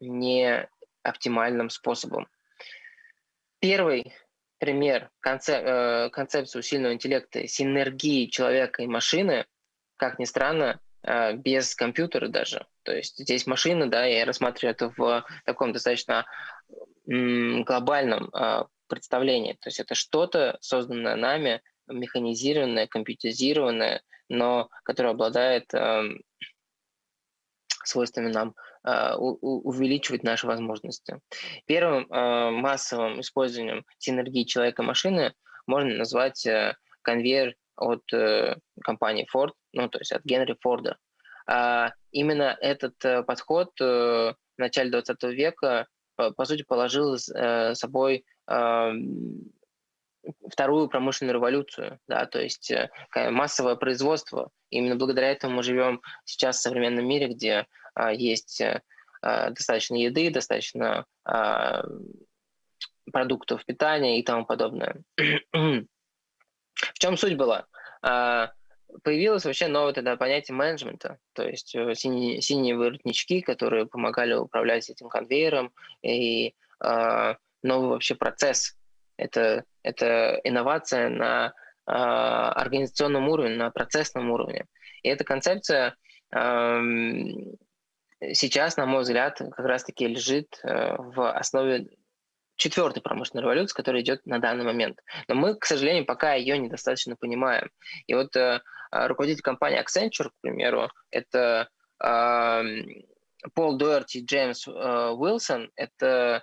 не 0.00 0.68
оптимальным 1.08 1.70
способом. 1.70 2.28
Первый 3.60 4.12
пример 4.58 5.10
концеп, 5.20 5.62
э, 5.64 6.10
концепции 6.10 6.58
усиленного 6.58 6.94
интеллекта, 6.94 7.46
синергии 7.46 8.26
человека 8.26 8.82
и 8.82 8.86
машины, 8.86 9.46
как 9.96 10.18
ни 10.18 10.24
странно, 10.24 10.80
э, 11.02 11.34
без 11.34 11.74
компьютера 11.74 12.28
даже. 12.28 12.66
То 12.82 12.94
есть 12.94 13.18
здесь 13.18 13.46
машина, 13.46 13.88
да, 13.88 14.04
я 14.04 14.24
рассматриваю 14.24 14.74
это 14.74 14.92
в 14.96 15.24
таком 15.44 15.72
достаточно 15.72 16.26
глобальном 17.06 18.30
э, 18.34 18.64
представлении. 18.88 19.54
То 19.54 19.68
есть 19.68 19.80
это 19.80 19.94
что-то, 19.94 20.58
созданное 20.60 21.16
нами, 21.16 21.62
механизированное, 21.86 22.86
компьютеризированное, 22.86 24.02
но 24.28 24.68
которое 24.82 25.10
обладает 25.10 25.72
эм, 25.72 26.20
свойствами 27.84 28.32
нам 28.32 28.54
увеличивать 28.86 30.22
наши 30.22 30.46
возможности. 30.46 31.20
Первым 31.66 32.06
а, 32.10 32.50
массовым 32.50 33.20
использованием 33.20 33.84
синергии 33.98 34.44
человека-машины 34.44 35.34
можно 35.66 35.96
назвать 35.96 36.46
э, 36.46 36.76
конвейер 37.02 37.56
от 37.76 38.02
э, 38.12 38.56
компании 38.82 39.26
Ford, 39.34 39.52
ну, 39.72 39.88
то 39.88 39.98
есть 39.98 40.12
от 40.12 40.24
Генри 40.24 40.56
Форда. 40.60 40.96
А, 41.48 41.92
именно 42.12 42.56
этот 42.60 43.04
э, 43.04 43.22
подход 43.24 43.70
в 43.78 44.36
начале 44.58 44.90
20 44.90 45.22
века, 45.24 45.86
по, 46.14 46.44
сути, 46.46 46.62
положил 46.62 47.18
с 47.18 47.74
собой 47.74 48.24
вторую 50.50 50.88
промышленную 50.88 51.34
революцию, 51.34 51.98
да, 52.08 52.24
то 52.24 52.40
есть 52.40 52.72
массовое 53.14 53.76
производство. 53.76 54.48
Именно 54.70 54.96
благодаря 54.96 55.30
этому 55.30 55.56
мы 55.56 55.62
живем 55.62 56.00
сейчас 56.24 56.56
в 56.56 56.62
современном 56.62 57.06
мире, 57.06 57.28
где 57.28 57.52
а, 57.58 57.66
есть 58.12 58.60
э, 58.60 58.82
а, 59.26 59.50
достаточно 59.50 59.96
еды, 59.96 60.30
достаточно 60.30 61.04
а, 61.24 61.82
продуктов 63.12 63.64
питания 63.64 64.20
и 64.20 64.22
тому 64.22 64.44
подобное. 64.44 65.02
В 65.52 66.98
чем 66.98 67.16
суть 67.16 67.36
была? 67.36 67.66
Появилось 69.02 69.44
вообще 69.44 69.66
новое 69.66 69.92
тогда 69.92 70.16
понятие 70.16 70.54
менеджмента, 70.54 71.18
то 71.32 71.42
есть 71.42 71.74
э, 71.74 71.94
синие, 71.94 72.40
синие 72.40 72.76
воротнички, 72.76 73.40
которые 73.40 73.86
помогали 73.86 74.32
управлять 74.34 74.88
этим 74.88 75.08
конвейером, 75.08 75.72
и 76.02 76.54
новый 76.80 77.88
вообще 77.88 78.14
процесс. 78.14 78.76
Это, 79.16 79.64
это 79.82 80.40
инновация 80.44 81.08
на 81.08 81.52
организационном 81.84 83.28
уровне, 83.28 83.56
на 83.56 83.70
процессном 83.70 84.30
уровне. 84.30 84.66
И 85.02 85.08
эта 85.08 85.24
концепция 85.24 85.96
сейчас, 88.32 88.76
на 88.76 88.86
мой 88.86 89.02
взгляд, 89.02 89.38
как 89.38 89.66
раз-таки 89.66 90.06
лежит 90.06 90.58
э, 90.62 90.96
в 90.96 91.30
основе 91.32 91.88
четвертой 92.56 93.02
промышленной 93.02 93.42
революции, 93.42 93.74
которая 93.74 94.02
идет 94.02 94.24
на 94.26 94.38
данный 94.38 94.64
момент. 94.64 94.98
Но 95.28 95.34
мы, 95.34 95.54
к 95.54 95.64
сожалению, 95.64 96.06
пока 96.06 96.34
ее 96.34 96.58
недостаточно 96.58 97.16
понимаем. 97.16 97.70
И 98.06 98.14
вот 98.14 98.34
э, 98.34 98.60
руководитель 98.90 99.42
компании 99.42 99.80
Accenture, 99.82 100.30
к 100.30 100.40
примеру, 100.40 100.90
это 101.10 101.68
э, 102.02 102.62
Пол 103.54 103.76
Дуэрти 103.76 104.18
и 104.18 104.24
Джеймс 104.24 104.66
э, 104.66 104.70
Уилсон, 104.70 105.70
это 105.76 106.42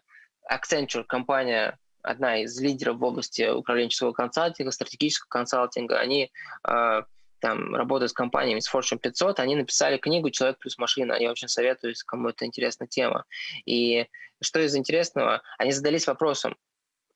Accenture, 0.52 1.04
компания, 1.04 1.78
одна 2.04 2.44
из 2.44 2.60
лидеров 2.60 2.98
в 2.98 3.04
области 3.04 3.50
управленческого 3.50 4.12
консалтинга, 4.12 4.72
стратегического 4.72 5.30
консалтинга, 5.30 6.00
они 6.00 6.32
э, 6.68 7.02
там 7.44 7.76
работают 7.76 8.12
с 8.12 8.14
компаниями 8.14 8.62
с 8.62 8.74
Fortune 8.74 9.00
500, 9.00 9.42
они 9.42 9.58
написали 9.58 9.98
книгу 9.98 10.30
«Человек 10.30 10.60
плюс 10.60 10.78
машина». 10.78 11.18
Я 11.20 11.30
очень 11.30 11.50
советую, 11.50 11.94
кому 12.08 12.30
это 12.30 12.46
интересная 12.46 12.88
тема. 12.88 13.26
И 13.66 14.08
что 14.42 14.62
из 14.62 14.74
интересного, 14.78 15.42
они 15.58 15.74
задались 15.74 16.08
вопросом, 16.08 16.56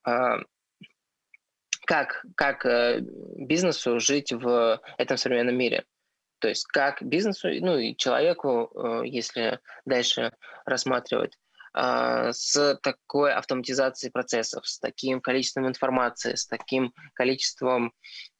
э, 0.05 0.12
как, 1.86 2.25
как 2.36 2.65
э, 2.65 3.00
бизнесу 3.38 4.01
жить 4.01 4.34
в 4.34 4.81
этом 4.98 5.15
современном 5.15 5.55
мире. 5.55 5.86
То 6.39 6.50
есть 6.50 6.65
как 6.65 7.01
бизнесу, 7.01 7.48
ну 7.62 7.77
и 7.77 7.96
человеку, 7.96 8.69
э, 8.75 9.03
если 9.05 9.62
дальше 9.86 10.34
рассматривать, 10.65 11.38
а, 11.74 12.34
с 12.34 12.77
такой 12.81 13.31
автоматизацией 13.34 14.12
процессов, 14.12 14.67
с 14.67 14.79
таким 14.79 15.22
количеством 15.22 15.67
информации, 15.67 16.36
с 16.36 16.48
таким 16.48 16.91
количеством 17.13 17.93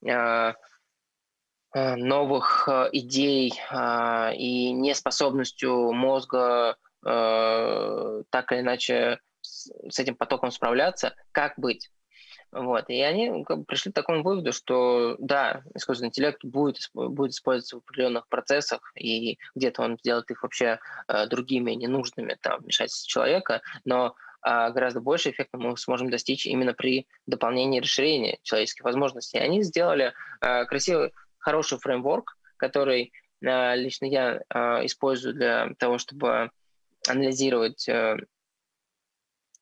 а, 0.06 0.50
а, 0.50 0.56
новых 1.98 2.68
идей 2.92 3.54
и 4.36 4.72
неспособностью 4.72 5.92
мозга 5.94 6.78
так 7.02 8.52
или 8.52 8.60
иначе 8.60 9.20
с 9.42 10.00
этим 10.00 10.16
потоком 10.16 10.52
справляться, 10.52 11.16
как 11.32 11.54
быть? 11.58 11.90
Вот. 12.52 12.90
И 12.90 13.02
они 13.02 13.44
пришли 13.68 13.92
к 13.92 13.96
такому 13.96 14.24
выводу, 14.24 14.54
что 14.54 15.16
да, 15.20 15.64
искусственный 15.76 16.08
интеллект 16.10 16.44
будет, 16.44 16.90
будет 16.94 17.32
использоваться 17.32 17.76
в 17.76 17.80
определенных 17.80 18.28
процессах, 18.30 18.80
и 18.96 19.38
где-то 19.56 19.82
он 19.84 19.98
сделает 19.98 20.32
их 20.32 20.44
вообще 20.44 20.80
э, 21.08 21.28
другими, 21.28 21.72
ненужными, 21.72 22.38
там, 22.42 22.62
вмешательство 22.62 23.10
человека, 23.10 23.62
но 23.84 24.16
э, 24.46 24.72
гораздо 24.72 25.02
больше 25.02 25.32
эффекта 25.32 25.58
мы 25.58 25.76
сможем 25.78 26.10
достичь 26.10 26.46
именно 26.46 26.74
при 26.74 27.08
дополнении 27.26 27.80
и 27.80 27.82
расширении 27.82 28.40
человеческих 28.44 28.86
возможностей. 28.86 29.40
Они 29.40 29.62
сделали 29.62 30.14
э, 30.42 30.66
красивый, 30.66 31.12
хороший 31.40 31.78
фреймворк, 31.80 32.38
который 32.58 33.14
э, 33.42 33.76
лично 33.76 34.06
я 34.06 34.42
э, 34.50 34.86
использую 34.86 35.36
для 35.36 35.70
того, 35.78 35.98
чтобы 35.98 36.52
анализировать 37.08 37.88
э, 37.88 38.18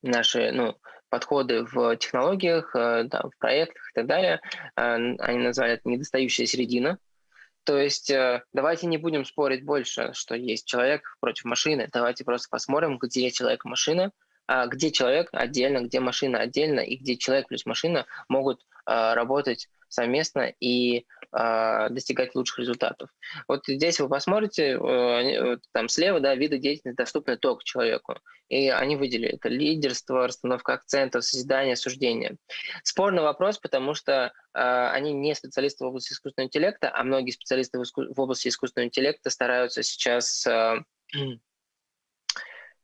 наши, 0.01 0.51
ну, 0.51 0.75
подходы 1.09 1.63
в 1.63 1.95
технологиях, 1.97 2.71
да, 2.73 3.21
в 3.23 3.37
проектах 3.37 3.89
и 3.91 3.93
так 3.93 4.07
далее. 4.07 4.41
Они 4.75 5.37
назвали 5.37 5.73
это 5.73 5.87
недостающая 5.87 6.45
середина. 6.45 6.97
То 7.63 7.77
есть 7.77 8.11
давайте 8.51 8.87
не 8.87 8.97
будем 8.97 9.23
спорить 9.23 9.63
больше, 9.63 10.11
что 10.13 10.35
есть 10.35 10.67
человек 10.67 11.15
против 11.21 11.45
машины. 11.45 11.87
Давайте 11.93 12.25
просто 12.25 12.49
посмотрим, 12.49 12.97
где 12.97 13.31
человек 13.31 13.63
машина, 13.63 14.11
а 14.45 14.67
где 14.67 14.91
человек 14.91 15.29
отдельно, 15.31 15.85
где 15.85 16.01
машина 16.01 16.39
отдельно, 16.39 16.81
и 16.81 16.97
где 16.97 17.15
человек 17.15 17.47
плюс 17.47 17.65
машина 17.65 18.07
могут 18.27 18.65
работать 18.85 19.69
совместно 19.87 20.53
и 20.59 21.05
э, 21.31 21.89
достигать 21.89 22.35
лучших 22.35 22.59
результатов. 22.59 23.09
Вот 23.47 23.63
здесь 23.67 23.99
вы 23.99 24.09
посмотрите, 24.09 24.77
э, 24.77 25.57
там 25.73 25.89
слева, 25.89 26.19
да, 26.19 26.35
виды 26.35 26.57
деятельности 26.57 26.97
доступны 26.97 27.37
только 27.37 27.63
человеку. 27.63 28.15
И 28.47 28.69
они 28.69 28.95
выделили 28.95 29.33
это 29.33 29.49
лидерство, 29.49 30.27
расстановка 30.27 30.73
акцентов, 30.73 31.23
созидание, 31.23 31.75
суждение. 31.75 32.37
Спорный 32.83 33.23
вопрос, 33.23 33.57
потому 33.57 33.93
что 33.95 34.31
э, 34.53 34.59
они 34.59 35.13
не 35.13 35.33
специалисты 35.33 35.83
в 35.83 35.87
области 35.87 36.13
искусственного 36.13 36.47
интеллекта, 36.47 36.91
а 36.93 37.03
многие 37.03 37.31
специалисты 37.31 37.79
в, 37.79 37.81
иску- 37.81 38.13
в 38.13 38.19
области 38.19 38.47
искусственного 38.47 38.87
интеллекта 38.87 39.29
стараются 39.29 39.81
сейчас 39.81 40.45
э, 40.45 40.75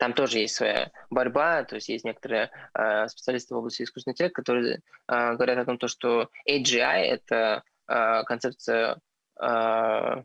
там 0.01 0.13
тоже 0.13 0.39
есть 0.39 0.55
своя 0.55 0.91
борьба, 1.11 1.63
то 1.63 1.75
есть 1.75 1.87
есть 1.89 2.05
некоторые 2.05 2.49
э, 2.73 3.07
специалисты 3.07 3.53
в 3.53 3.59
области 3.59 3.83
искусственного 3.83 4.15
интеллекта, 4.15 4.41
которые 4.41 4.75
э, 5.07 5.35
говорят 5.35 5.59
о 5.59 5.65
том, 5.65 5.77
то, 5.77 5.87
что 5.87 6.31
AGI— 6.49 7.01
это 7.03 7.61
э, 7.87 8.23
концепция, 8.23 8.97
э, 9.39 10.23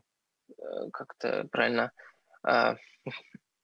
как-то 0.91 1.47
правильно, 1.51 1.91
э, 2.47 2.73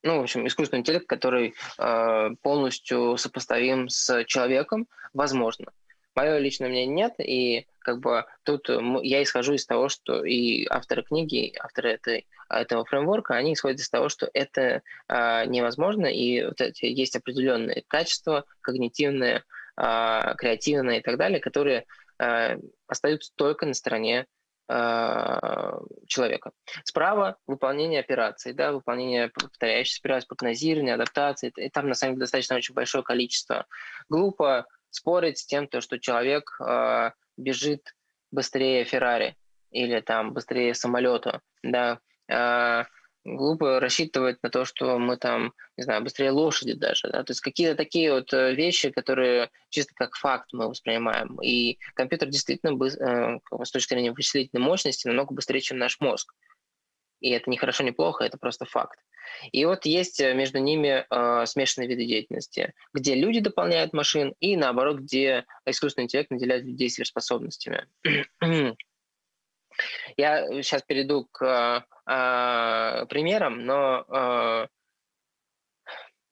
ну, 0.03 0.19
в 0.19 0.21
общем, 0.21 0.45
искусственный 0.45 0.81
интеллект, 0.81 1.07
который 1.07 1.55
э, 1.79 2.29
полностью 2.43 3.17
сопоставим 3.17 3.89
с 3.89 4.23
человеком, 4.25 4.87
возможно. 5.15 5.71
Мое 6.13 6.37
личное 6.37 6.69
мнение 6.69 6.93
нет, 6.93 7.13
и 7.17 7.65
как 7.83 7.99
бы 7.99 8.25
тут 8.43 8.69
я 9.03 9.21
исхожу 9.21 9.53
из 9.53 9.65
того, 9.65 9.89
что 9.89 10.23
и 10.25 10.65
авторы 10.69 11.03
книги, 11.03 11.53
авторы 11.59 11.91
этой, 11.91 12.27
этого 12.49 12.85
фреймворка, 12.85 13.35
они 13.35 13.53
исходят 13.53 13.79
из 13.79 13.89
того, 13.89 14.09
что 14.09 14.29
это 14.33 14.81
э, 15.07 15.45
невозможно, 15.45 16.07
и 16.07 16.43
вот 16.43 16.61
эти 16.61 16.85
есть 16.85 17.15
определенные 17.15 17.83
качества, 17.87 18.45
когнитивные, 18.61 19.43
э, 19.77 20.35
креативные 20.37 20.99
и 20.99 21.03
так 21.03 21.17
далее, 21.17 21.39
которые 21.39 21.85
э, 22.19 22.57
остаются 22.87 23.31
только 23.35 23.65
на 23.65 23.73
стороне 23.73 24.25
человека. 26.07 26.51
Справа 26.85 27.35
выполнение 27.47 27.99
операций, 27.99 28.53
да, 28.53 28.71
выполнение 28.71 29.27
повторяющихся 29.27 29.99
операций, 29.99 30.27
прогнозирование, 30.27 30.95
адаптации. 30.95 31.51
И 31.57 31.69
там, 31.69 31.89
на 31.89 31.95
самом 31.95 32.13
деле, 32.13 32.21
достаточно 32.21 32.55
очень 32.55 32.73
большое 32.73 33.03
количество. 33.03 33.65
Глупо 34.07 34.65
спорить 34.89 35.39
с 35.39 35.45
тем, 35.45 35.67
то, 35.67 35.81
что 35.81 35.99
человек 35.99 36.49
э, 36.61 37.11
бежит 37.37 37.95
быстрее 38.31 38.83
Феррари 38.83 39.35
или 39.71 39.99
там 40.01 40.33
быстрее 40.33 40.73
самолета, 40.73 41.41
да, 41.63 41.99
э, 42.27 42.83
глупо 43.25 43.79
рассчитывать 43.79 44.41
на 44.43 44.49
то, 44.49 44.65
что 44.65 44.99
мы 44.99 45.17
там, 45.17 45.53
не 45.77 45.83
знаю, 45.83 46.03
быстрее 46.03 46.31
лошади 46.31 46.73
даже, 46.73 47.09
да, 47.09 47.23
то 47.23 47.31
есть 47.31 47.41
какие-то 47.41 47.75
такие 47.75 48.11
вот 48.11 48.33
э, 48.33 48.53
вещи, 48.53 48.89
которые 48.89 49.49
чисто 49.69 49.93
как 49.95 50.15
факт 50.15 50.49
мы 50.51 50.67
воспринимаем, 50.67 51.41
и 51.41 51.77
компьютер 51.95 52.29
действительно 52.29 52.77
э, 52.85 53.39
с 53.63 53.71
точки 53.71 53.93
зрения 53.93 54.11
вычислительной 54.11 54.63
мощности 54.63 55.07
намного 55.07 55.33
быстрее, 55.33 55.61
чем 55.61 55.77
наш 55.77 55.99
мозг, 55.99 56.33
и 57.23 57.29
это 57.29 57.49
не 57.49 57.57
хорошо, 57.57 57.83
не 57.83 57.91
плохо, 57.91 58.25
это 58.25 58.37
просто 58.37 58.65
факт. 58.65 58.99
И 59.53 59.63
вот 59.63 59.85
есть 59.85 60.19
э, 60.19 60.33
между 60.33 60.59
ними 60.59 61.05
э, 61.09 61.45
смешанные 61.45 61.87
виды 61.87 62.05
деятельности, 62.05 62.73
где 62.93 63.15
люди 63.15 63.39
дополняют 63.39 63.93
машин, 63.93 64.35
и 64.41 64.57
наоборот, 64.57 64.97
где 64.99 65.45
искусственный 65.65 66.03
интеллект 66.03 66.31
наделяет 66.31 66.65
людей 66.65 66.89
сверхспособностями. 66.89 67.87
Я 70.17 70.47
сейчас 70.61 70.83
перейду 70.83 71.29
к 71.31 71.85
э, 72.05 73.05
примерам, 73.05 73.65
но 73.65 74.05
э, 74.09 74.67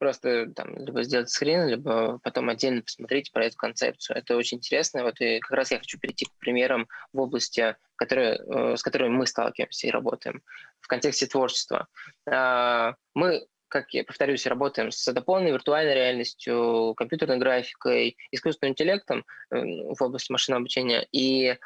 просто 0.01 0.47
там 0.55 0.75
либо 0.83 1.03
сделать 1.03 1.29
скрин, 1.29 1.67
либо 1.67 2.17
потом 2.23 2.49
отдельно 2.49 2.81
посмотреть 2.81 3.31
про 3.31 3.45
эту 3.45 3.55
концепцию. 3.55 4.17
Это 4.17 4.35
очень 4.35 4.57
интересно. 4.57 5.03
Вот 5.03 5.21
и 5.21 5.39
как 5.39 5.51
раз 5.51 5.69
я 5.69 5.77
хочу 5.77 5.99
перейти 5.99 6.25
к 6.25 6.31
примерам 6.39 6.87
в 7.13 7.21
области, 7.21 7.75
которые, 7.97 8.39
э, 8.39 8.77
с 8.77 8.81
которыми 8.81 9.09
мы 9.09 9.27
сталкиваемся 9.27 9.85
и 9.85 9.91
работаем 9.91 10.41
в 10.79 10.87
контексте 10.87 11.27
творчества. 11.27 11.87
Э, 12.25 12.93
мы 13.13 13.45
как 13.67 13.93
я 13.93 14.03
повторюсь, 14.03 14.45
работаем 14.47 14.91
с 14.91 15.13
дополненной 15.13 15.53
виртуальной 15.53 15.93
реальностью, 15.93 16.93
компьютерной 16.97 17.37
графикой, 17.37 18.17
искусственным 18.31 18.71
интеллектом 18.71 19.23
э, 19.49 19.61
в 19.61 20.01
области 20.01 20.29
машинного 20.31 20.59
обучения. 20.59 21.07
И 21.13 21.45
э, 21.45 21.57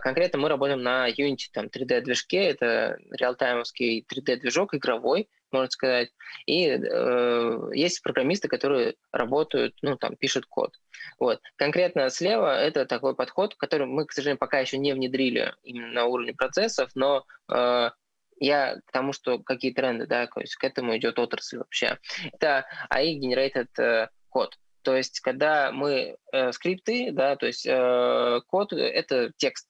конкретно 0.00 0.40
мы 0.40 0.48
работаем 0.48 0.82
на 0.82 1.08
Unity 1.08 1.50
там, 1.52 1.66
3D-движке. 1.66 2.38
Это 2.38 2.98
реалтаймовский 3.12 4.04
3D-движок 4.12 4.74
игровой, 4.74 5.28
можно 5.52 5.70
сказать. 5.70 6.10
И 6.46 6.66
э, 6.68 7.70
есть 7.74 8.02
программисты, 8.02 8.48
которые 8.48 8.94
работают, 9.12 9.74
ну, 9.82 9.96
там, 9.96 10.16
пишут 10.16 10.46
код. 10.46 10.74
Вот. 11.18 11.40
Конкретно 11.56 12.08
слева 12.10 12.58
это 12.58 12.86
такой 12.86 13.14
подход, 13.14 13.54
который 13.54 13.86
мы, 13.86 14.06
к 14.06 14.12
сожалению, 14.12 14.38
пока 14.38 14.58
еще 14.58 14.78
не 14.78 14.92
внедрили 14.92 15.54
именно 15.62 15.92
на 15.92 16.04
уровне 16.06 16.32
процессов, 16.32 16.90
но 16.94 17.24
э, 17.52 17.90
я 18.38 18.76
к 18.84 18.92
тому, 18.92 19.12
что 19.12 19.38
какие 19.38 19.72
тренды, 19.72 20.06
да, 20.06 20.26
то 20.26 20.40
есть 20.40 20.56
к 20.56 20.64
этому 20.64 20.96
идет 20.96 21.18
отрасль 21.18 21.58
вообще. 21.58 21.98
Это 22.32 22.66
AI 22.92 23.18
generated 23.18 23.68
э, 23.78 24.08
код. 24.28 24.56
То 24.82 24.94
есть, 24.94 25.20
когда 25.20 25.72
мы 25.72 26.16
э, 26.32 26.52
скрипты, 26.52 27.10
да, 27.10 27.36
то 27.36 27.46
есть 27.46 27.66
э, 27.66 28.40
код 28.46 28.72
это 28.72 29.32
текст 29.36 29.68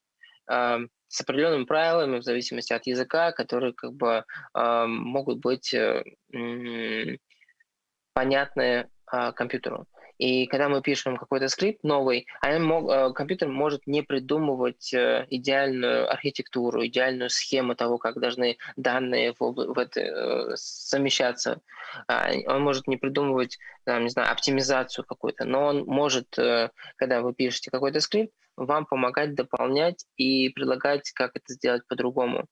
с 0.48 1.20
определенными 1.20 1.64
правилами 1.64 2.18
в 2.18 2.22
зависимости 2.22 2.72
от 2.72 2.87
языка, 2.87 3.32
которые 3.32 3.72
как 3.72 3.92
бы 3.94 4.24
э, 4.54 4.87
могут 4.87 5.38
быть 5.38 5.72
э, 5.72 6.04
понятны 8.12 8.88
э, 9.12 9.32
компьютеру. 9.32 9.87
И 10.18 10.46
когда 10.46 10.68
мы 10.68 10.83
пишем 10.83 11.16
какой-то 11.16 11.48
скрипт 11.48 11.83
новый, 11.85 12.26
мог, 12.42 12.90
э, 12.90 13.12
компьютер 13.12 13.48
может 13.48 13.87
не 13.87 14.02
придумывать 14.02 14.92
э, 14.94 15.26
идеальную 15.31 16.11
архитектуру, 16.11 16.87
идеальную 16.87 17.31
схему 17.31 17.74
того, 17.74 17.98
как 17.98 18.18
должны 18.18 18.57
данные 18.76 19.35
в, 19.38 19.52
в 19.52 19.79
это, 19.79 20.00
э, 20.00 20.57
совмещаться. 20.57 21.61
А, 22.09 22.31
он 22.46 22.62
может 22.62 22.87
не 22.87 22.96
придумывать, 22.96 23.59
там, 23.85 24.05
не 24.05 24.11
знаю, 24.11 24.33
оптимизацию 24.33 25.05
какую-то, 25.05 25.44
но 25.44 25.66
он 25.66 25.85
может, 25.87 26.37
когда 26.96 27.20
вы 27.22 27.33
пишете 27.33 27.70
какой-то 27.70 28.00
скрипт, 28.00 28.33
вам 28.57 28.87
помогать 28.87 29.35
дополнять 29.35 30.05
и 30.16 30.48
предлагать, 30.48 31.11
как 31.12 31.33
это 31.37 31.52
сделать 31.52 31.87
по-другому. 31.87 32.46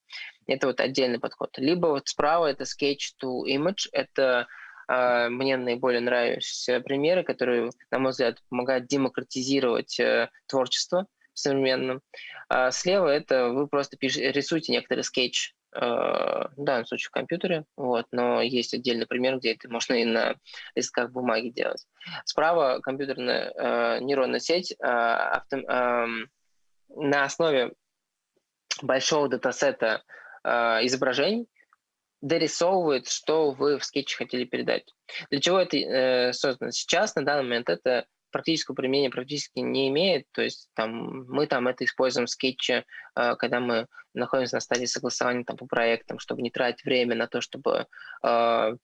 Это 0.46 0.66
вот 0.66 0.80
отдельный 0.80 1.18
подход. 1.18 1.56
Либо 1.56 1.86
вот 1.86 2.08
справа 2.08 2.46
это 2.46 2.64
sketch 2.64 3.14
to 3.22 3.44
image, 3.48 3.88
это 3.92 4.46
мне 4.88 5.56
наиболее 5.56 6.00
нравятся 6.00 6.80
примеры, 6.80 7.22
которые, 7.22 7.70
на 7.90 7.98
мой 7.98 8.10
взгляд, 8.10 8.38
помогают 8.48 8.86
демократизировать 8.86 9.98
э, 9.98 10.28
творчество 10.46 11.06
современном. 11.34 12.00
А 12.48 12.70
слева 12.70 13.08
это 13.08 13.48
вы 13.50 13.66
просто 13.66 13.96
пишете, 13.96 14.32
рисуете 14.32 14.72
некоторый 14.72 15.02
скетч, 15.02 15.54
э, 15.74 15.80
в 15.80 16.54
данном 16.56 16.86
случае 16.86 17.08
в 17.08 17.12
компьютере, 17.12 17.64
вот, 17.76 18.06
но 18.12 18.40
есть 18.40 18.74
отдельный 18.74 19.06
пример, 19.06 19.38
где 19.38 19.52
это 19.52 19.68
можно 19.68 19.94
и 19.94 20.04
на 20.04 20.36
листках 20.74 21.10
бумаги 21.10 21.48
делать. 21.48 21.86
Справа 22.24 22.80
компьютерная 22.80 23.52
э, 23.54 24.00
нейронная 24.00 24.40
сеть 24.40 24.72
э, 24.72 24.84
авто, 24.84 25.58
э, 25.58 26.06
на 26.96 27.24
основе 27.24 27.72
большого 28.82 29.28
датасета 29.28 30.02
э, 30.44 30.50
изображений 30.86 31.48
дорисовывает, 32.24 33.06
что 33.06 33.50
вы 33.50 33.78
в 33.78 33.84
скетче 33.84 34.16
хотели 34.16 34.44
передать. 34.44 34.84
Для 35.30 35.40
чего 35.40 35.60
это 35.60 35.76
э, 35.76 36.32
создано? 36.32 36.70
Сейчас, 36.70 37.14
на 37.14 37.24
данный 37.24 37.42
момент, 37.42 37.68
это 37.68 38.06
практического 38.30 38.74
применения 38.74 39.10
практически 39.10 39.58
не 39.60 39.88
имеет. 39.88 40.26
То 40.32 40.40
есть 40.42 40.70
там, 40.74 41.26
мы 41.28 41.46
там 41.46 41.68
это 41.68 41.84
используем 41.84 42.26
в 42.26 42.30
скетче, 42.30 42.86
э, 43.14 43.36
когда 43.36 43.60
мы 43.60 43.86
находимся 44.14 44.56
на 44.56 44.60
стадии 44.60 44.86
согласования 44.86 45.44
там, 45.44 45.58
по 45.58 45.66
проектам, 45.66 46.18
чтобы 46.18 46.40
не 46.40 46.50
тратить 46.50 46.84
время 46.84 47.14
на 47.14 47.26
то, 47.26 47.42
чтобы 47.42 47.86
э, 48.22 48.76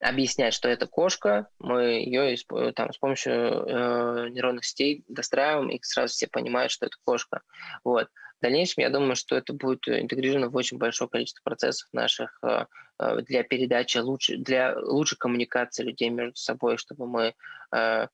объяснять, 0.00 0.54
что 0.54 0.68
это 0.68 0.86
кошка, 0.86 1.48
мы 1.58 1.82
ее 1.82 2.36
там, 2.74 2.92
с 2.92 2.98
помощью 2.98 3.32
э, 3.32 4.28
нейронных 4.30 4.64
сетей 4.64 5.04
достраиваем, 5.08 5.70
и 5.70 5.80
сразу 5.82 6.12
все 6.12 6.26
понимают, 6.26 6.70
что 6.70 6.86
это 6.86 6.96
кошка. 7.04 7.40
Вот. 7.82 8.08
В 8.38 8.42
дальнейшем, 8.42 8.82
я 8.82 8.90
думаю, 8.90 9.16
что 9.16 9.36
это 9.36 9.54
будет 9.54 9.88
интегрировано 9.88 10.50
в 10.50 10.56
очень 10.56 10.76
большое 10.76 11.08
количество 11.08 11.40
процессов 11.42 11.88
наших 11.92 12.38
э, 12.42 12.66
э 12.98 13.20
для 13.22 13.42
передачи, 13.42 13.98
лучше, 13.98 14.36
для 14.36 14.78
лучшей 14.78 15.16
коммуникации 15.16 15.84
людей 15.84 16.10
между 16.10 16.36
собой, 16.36 16.76
чтобы 16.76 17.06
мы, 17.06 17.34
э, 17.74 18.06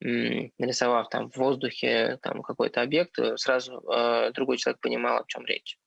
нарисовав 0.00 1.08
там 1.10 1.30
в 1.30 1.36
воздухе 1.36 2.18
там, 2.22 2.42
какой-то 2.42 2.80
объект, 2.80 3.18
э, 3.18 3.36
сразу 3.36 3.80
э, 3.80 4.32
другой 4.32 4.56
человек 4.56 4.80
понимал, 4.80 5.18
о 5.18 5.24
чем 5.26 5.44
речь. 5.44 5.78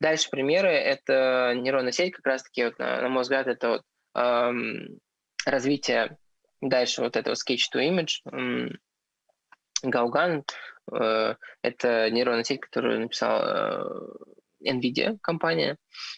Дальше 0.00 0.28
примеры. 0.28 0.70
Это 0.70 1.54
нейронная 1.54 1.92
сеть, 1.92 2.14
как 2.14 2.26
раз-таки, 2.26 2.64
вот, 2.64 2.78
на, 2.78 3.00
на 3.02 3.08
мой 3.08 3.22
взгляд, 3.22 3.46
это 3.46 3.68
вот 3.68 3.82
развитие 5.44 6.18
дальше 6.60 7.02
вот 7.02 7.16
этого 7.16 7.34
sketch-to-image. 7.34 8.22
Эм, 8.32 8.78
Гауган 9.82 10.44
э,— 10.92 11.34
это 11.62 12.10
нейронная 12.10 12.44
сеть, 12.44 12.60
которую 12.60 13.00
написала 13.00 14.16
э, 14.62 14.72
NVIDIA 14.72 15.18
компания. 15.22 15.76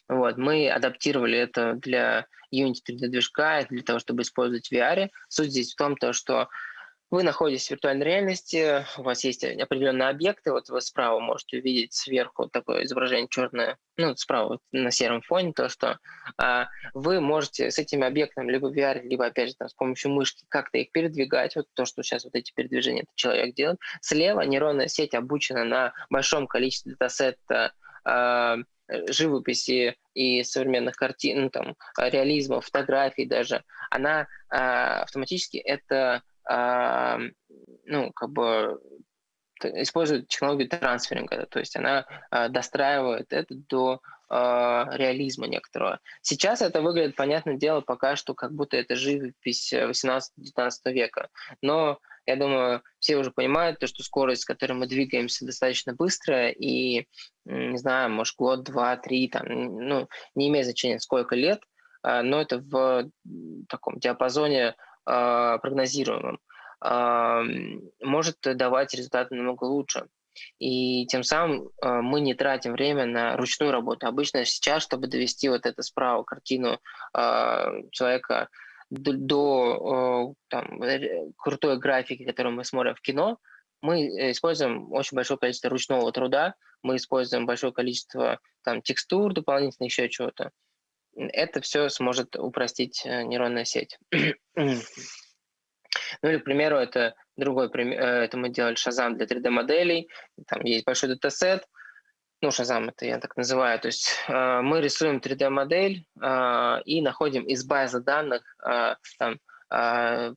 Вот. 0.08 0.36
Мы 0.38 0.70
адаптировали 0.70 1.38
это 1.38 1.74
для 1.74 2.26
Unity 2.54 2.80
3D-движка, 2.88 3.66
для 3.68 3.82
того, 3.82 3.98
чтобы 3.98 4.22
использовать 4.22 4.72
VR. 4.72 5.08
Суть 5.28 5.50
здесь 5.50 5.72
в 5.72 5.76
том, 5.76 5.96
то, 5.96 6.12
что 6.12 6.48
вы 7.10 7.22
находитесь 7.22 7.68
в 7.68 7.70
виртуальной 7.70 8.04
реальности, 8.04 8.84
у 8.98 9.02
вас 9.02 9.24
есть 9.24 9.44
определенные 9.44 10.08
объекты, 10.08 10.52
вот 10.52 10.68
вы 10.68 10.80
справа 10.80 11.20
можете 11.20 11.58
увидеть 11.58 11.94
сверху 11.94 12.48
такое 12.48 12.84
изображение 12.84 13.28
черное, 13.28 13.78
ну, 13.96 14.14
справа 14.16 14.58
на 14.72 14.90
сером 14.90 15.22
фоне, 15.22 15.52
то, 15.52 15.68
что 15.68 15.98
а, 16.36 16.68
вы 16.92 17.20
можете 17.20 17.70
с 17.70 17.78
этими 17.78 18.06
объектами 18.06 18.52
либо 18.52 18.66
в 18.66 18.76
VR, 18.76 19.02
либо, 19.02 19.26
опять 19.26 19.50
же, 19.50 19.54
там, 19.58 19.68
с 19.68 19.74
помощью 19.74 20.10
мышки 20.10 20.44
как-то 20.48 20.78
их 20.78 20.92
передвигать, 20.92 21.56
вот 21.56 21.66
то, 21.74 21.86
что 21.86 22.02
сейчас 22.02 22.24
вот 22.24 22.34
эти 22.34 22.52
передвижения 22.52 23.02
этот 23.02 23.14
человек 23.14 23.54
делает. 23.54 23.78
Слева 24.02 24.42
нейронная 24.42 24.88
сеть 24.88 25.14
обучена 25.14 25.64
на 25.64 25.92
большом 26.10 26.46
количестве 26.46 26.92
датасета 26.92 27.72
а, 28.04 28.58
живописи 28.88 29.96
и 30.14 30.42
современных 30.42 30.96
картин, 30.96 31.42
ну, 31.42 31.50
там, 31.50 31.76
реализма, 31.98 32.60
фотографий 32.60 33.26
даже, 33.26 33.64
она 33.90 34.26
а, 34.50 35.02
автоматически 35.02 35.58
это 35.58 36.22
ну, 36.48 38.12
как 38.12 38.30
бы 38.30 38.80
использует 39.62 40.28
технологию 40.28 40.68
трансферинга, 40.68 41.46
то 41.46 41.58
есть 41.58 41.76
она 41.76 42.06
э, 42.30 42.48
достраивает 42.48 43.32
это 43.32 43.54
до 43.54 44.00
э, 44.30 44.34
реализма 44.34 45.46
некоторого. 45.46 46.00
Сейчас 46.22 46.62
это 46.62 46.80
выглядит, 46.80 47.16
понятное 47.16 47.56
дело, 47.56 47.80
пока 47.80 48.16
что 48.16 48.34
как 48.34 48.52
будто 48.52 48.76
это 48.76 48.96
живопись 48.96 49.72
18-19 49.72 50.20
века, 50.86 51.28
но 51.62 51.98
я 52.26 52.36
думаю, 52.36 52.82
все 52.98 53.16
уже 53.16 53.30
понимают, 53.30 53.78
то, 53.78 53.86
что 53.86 54.02
скорость, 54.02 54.42
с 54.42 54.44
которой 54.44 54.72
мы 54.72 54.86
двигаемся, 54.86 55.46
достаточно 55.46 55.94
быстрая, 55.94 56.50
и, 56.50 57.06
не 57.46 57.78
знаю, 57.78 58.10
может, 58.10 58.36
год, 58.36 58.64
два, 58.64 58.96
три, 58.98 59.28
там, 59.28 59.46
ну, 59.48 60.08
не 60.34 60.48
имеет 60.48 60.66
значения, 60.66 61.00
сколько 61.00 61.34
лет, 61.34 61.60
э, 62.04 62.22
но 62.22 62.40
это 62.40 62.58
в 62.58 63.10
таком 63.68 63.98
диапазоне 63.98 64.68
а, 64.68 64.74
прогнозируемым, 65.08 66.38
а, 66.80 67.42
может 68.00 68.36
давать 68.42 68.94
результаты 68.94 69.34
намного 69.34 69.64
лучше. 69.64 70.06
И 70.58 71.06
тем 71.06 71.24
самым 71.24 71.70
а, 71.82 72.00
мы 72.02 72.20
не 72.20 72.34
тратим 72.34 72.72
время 72.72 73.06
на 73.06 73.36
ручную 73.36 73.72
работу. 73.72 74.06
Обычно 74.06 74.44
сейчас, 74.44 74.82
чтобы 74.82 75.08
довести 75.08 75.48
вот 75.48 75.66
это 75.66 75.82
справа 75.82 76.22
картину 76.22 76.78
человека 77.90 78.48
до, 78.90 79.12
до 79.12 80.34
там, 80.48 80.80
крутой 81.36 81.78
графики, 81.78 82.24
которую 82.24 82.54
мы 82.54 82.64
смотрим 82.64 82.94
в 82.94 83.00
кино, 83.00 83.38
мы 83.80 84.06
используем 84.30 84.92
очень 84.92 85.14
большое 85.14 85.38
количество 85.38 85.70
ручного 85.70 86.10
труда, 86.12 86.54
мы 86.82 86.96
используем 86.96 87.46
большое 87.46 87.72
количество 87.72 88.40
там, 88.62 88.82
текстур 88.82 89.32
дополнительно, 89.32 89.86
еще 89.86 90.08
чего-то 90.08 90.50
это 91.18 91.60
все 91.60 91.88
сможет 91.88 92.36
упростить 92.36 93.02
э, 93.04 93.22
нейронная 93.22 93.64
сеть. 93.64 93.98
Ну 96.22 96.30
или, 96.30 96.38
к 96.38 96.44
примеру, 96.44 96.76
это 96.76 97.14
другой 97.36 97.70
пример, 97.70 98.00
э, 98.00 98.24
это 98.24 98.36
мы 98.36 98.50
делали 98.50 98.76
Shazam 98.76 99.14
для 99.14 99.26
3D-моделей, 99.26 100.08
там 100.46 100.62
есть 100.62 100.84
большой 100.84 101.10
датасет, 101.10 101.66
ну, 102.40 102.48
Shazam 102.48 102.88
это 102.88 103.04
я 103.04 103.18
так 103.18 103.36
называю, 103.36 103.78
то 103.78 103.86
есть 103.88 104.10
э, 104.28 104.60
мы 104.62 104.80
рисуем 104.80 105.18
3D-модель 105.18 106.06
э, 106.20 106.82
и 106.84 107.02
находим 107.02 107.44
из 107.44 107.64
базы 107.64 108.00
данных 108.00 108.42
там, 109.18 109.38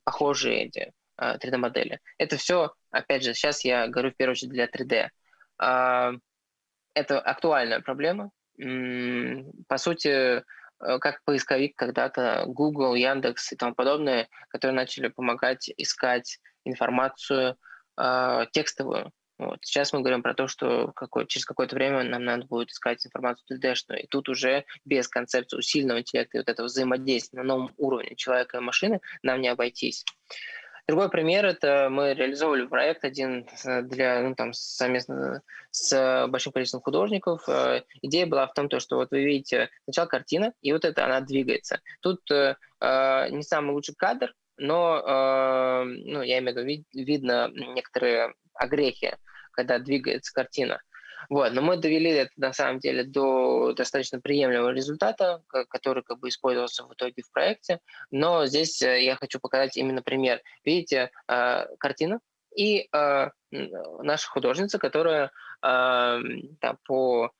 похожие 0.04 0.66
эти 0.66 0.92
э, 1.18 1.36
3D-модели. 1.38 2.00
Это 2.18 2.36
все, 2.36 2.72
опять 2.90 3.24
же, 3.24 3.34
сейчас 3.34 3.64
я 3.64 3.88
говорю 3.88 4.10
в 4.10 4.16
первую 4.16 4.32
очередь 4.32 4.52
для 4.52 4.66
3D. 4.66 5.08
Э, 5.62 6.12
это 6.94 7.20
актуальная 7.20 7.80
проблема. 7.80 8.30
По 8.58 9.78
сути, 9.78 10.44
как 11.00 11.22
поисковик 11.24 11.76
когда-то 11.76 12.44
Google, 12.46 12.94
Яндекс 12.94 13.52
и 13.52 13.56
тому 13.56 13.74
подобное, 13.74 14.28
которые 14.48 14.74
начали 14.74 15.08
помогать 15.08 15.70
искать 15.76 16.38
информацию 16.64 17.56
э, 17.98 18.46
текстовую. 18.52 19.12
Вот. 19.38 19.58
Сейчас 19.62 19.92
мы 19.92 20.00
говорим 20.00 20.22
про 20.22 20.34
то, 20.34 20.46
что 20.46 20.92
какой, 20.92 21.26
через 21.26 21.44
какое-то 21.44 21.74
время 21.74 22.04
нам 22.04 22.24
надо 22.24 22.46
будет 22.46 22.70
искать 22.70 23.04
информацию 23.04 23.58
3D-шную. 23.58 24.02
И 24.02 24.06
тут 24.06 24.28
уже 24.28 24.64
без 24.84 25.08
концепции 25.08 25.56
усиленного 25.56 26.00
интеллекта 26.00 26.38
и 26.38 26.40
вот 26.40 26.48
этого 26.48 26.66
взаимодействия 26.66 27.40
на 27.40 27.44
новом 27.44 27.72
уровне 27.76 28.14
человека 28.14 28.58
и 28.58 28.60
машины 28.60 29.00
нам 29.22 29.40
не 29.40 29.48
обойтись. 29.48 30.04
Другой 30.88 31.10
пример– 31.10 31.46
это 31.46 31.88
мы 31.90 32.12
реализовывали 32.12 32.66
проект 32.66 33.04
один 33.04 33.46
для, 33.64 34.20
ну, 34.20 34.34
там, 34.34 34.52
совместно 34.52 35.42
с 35.70 36.26
большим 36.28 36.52
количеством 36.52 36.82
художников. 36.82 37.48
Э, 37.48 37.82
идея 38.02 38.26
была 38.26 38.46
в 38.46 38.52
том, 38.52 38.68
что 38.78 38.96
вот 38.96 39.10
вы 39.12 39.24
видите 39.24 39.70
сначала 39.84 40.06
картина, 40.06 40.52
и 40.60 40.72
вот 40.72 40.84
это 40.84 41.04
она 41.04 41.20
двигается. 41.20 41.80
Тут 42.00 42.28
э, 42.30 42.56
э 42.80 43.28
не 43.30 43.42
самый 43.42 43.72
лучший 43.72 43.94
кадр, 43.94 44.34
но, 44.58 44.98
э, 44.98 45.84
ну, 45.84 46.22
я 46.22 46.38
имею 46.40 46.54
в 46.54 46.66
виду, 46.66 46.84
видно 46.92 47.48
некоторые 47.54 48.34
огрехи, 48.54 49.16
когда 49.52 49.78
двигается 49.78 50.32
картина. 50.32 50.80
Вот, 51.28 51.52
но 51.52 51.62
мы 51.62 51.76
довели 51.76 52.10
это 52.10 52.30
на 52.36 52.52
самом 52.52 52.78
деле 52.78 53.04
до 53.04 53.72
достаточно 53.72 54.20
приемлемого 54.20 54.70
результата, 54.70 55.42
который 55.68 56.02
как 56.02 56.18
бы 56.18 56.28
использовался 56.28 56.84
в 56.84 56.92
итоге 56.92 57.22
в 57.22 57.30
проекте. 57.32 57.80
Но 58.10 58.46
здесь 58.46 58.82
э, 58.82 59.02
я 59.04 59.16
хочу 59.16 59.40
показать 59.40 59.76
именно 59.76 60.02
пример. 60.02 60.40
Видите, 60.64 61.10
э, 61.28 61.66
картина 61.78 62.20
и 62.54 62.88
э, 62.92 63.30
наша 63.50 64.28
художница, 64.28 64.78
которая 64.78 65.30
там, 65.60 66.78
по 66.84 67.30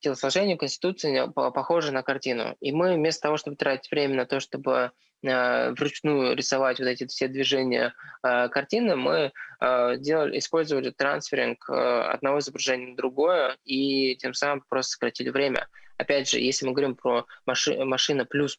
телосложению 0.00 0.56
Конституции 0.56 1.30
похожа 1.34 1.92
на 1.92 2.02
картину. 2.02 2.56
И 2.60 2.72
мы 2.72 2.94
вместо 2.94 3.22
того, 3.22 3.36
чтобы 3.36 3.56
тратить 3.56 3.90
время 3.90 4.14
на 4.14 4.26
то, 4.26 4.40
чтобы 4.40 4.92
вручную 5.26 6.36
рисовать 6.36 6.78
вот 6.78 6.86
эти 6.86 7.06
все 7.06 7.28
движения 7.28 7.94
э, 8.22 8.48
картины, 8.48 8.96
мы 8.96 9.32
э, 9.60 9.96
делали, 9.98 10.38
использовали 10.38 10.90
трансферинг 10.90 11.68
одного 11.68 12.38
изображения 12.38 12.88
на 12.88 12.96
другое 12.96 13.56
и 13.64 14.16
тем 14.16 14.34
самым 14.34 14.64
просто 14.68 14.92
сократили 14.92 15.30
время. 15.30 15.68
Опять 15.98 16.28
же, 16.28 16.38
если 16.38 16.66
мы 16.66 16.72
говорим 16.72 16.94
про 16.94 17.26
маши, 17.46 17.76
машина 17.84 18.24
плюс 18.26 18.58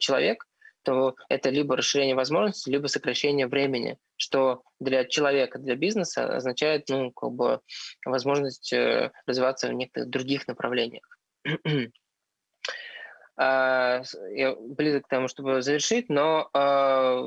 человек, 0.00 0.46
то 0.82 1.16
это 1.30 1.48
либо 1.48 1.78
расширение 1.78 2.14
возможностей, 2.14 2.70
либо 2.70 2.88
сокращение 2.88 3.46
времени, 3.46 3.96
что 4.16 4.62
для 4.80 5.06
человека, 5.06 5.58
для 5.58 5.76
бизнеса 5.76 6.36
означает 6.36 6.90
ну, 6.90 7.10
как 7.10 7.32
бы 7.32 7.60
возможность 8.04 8.74
развиваться 9.26 9.68
в 9.68 9.72
некоторых 9.72 10.10
других 10.10 10.46
направлениях. 10.46 11.18
я 13.36 14.56
близок 14.60 15.06
к 15.06 15.08
тому, 15.08 15.28
чтобы 15.28 15.62
завершить, 15.62 16.08
но 16.08 16.48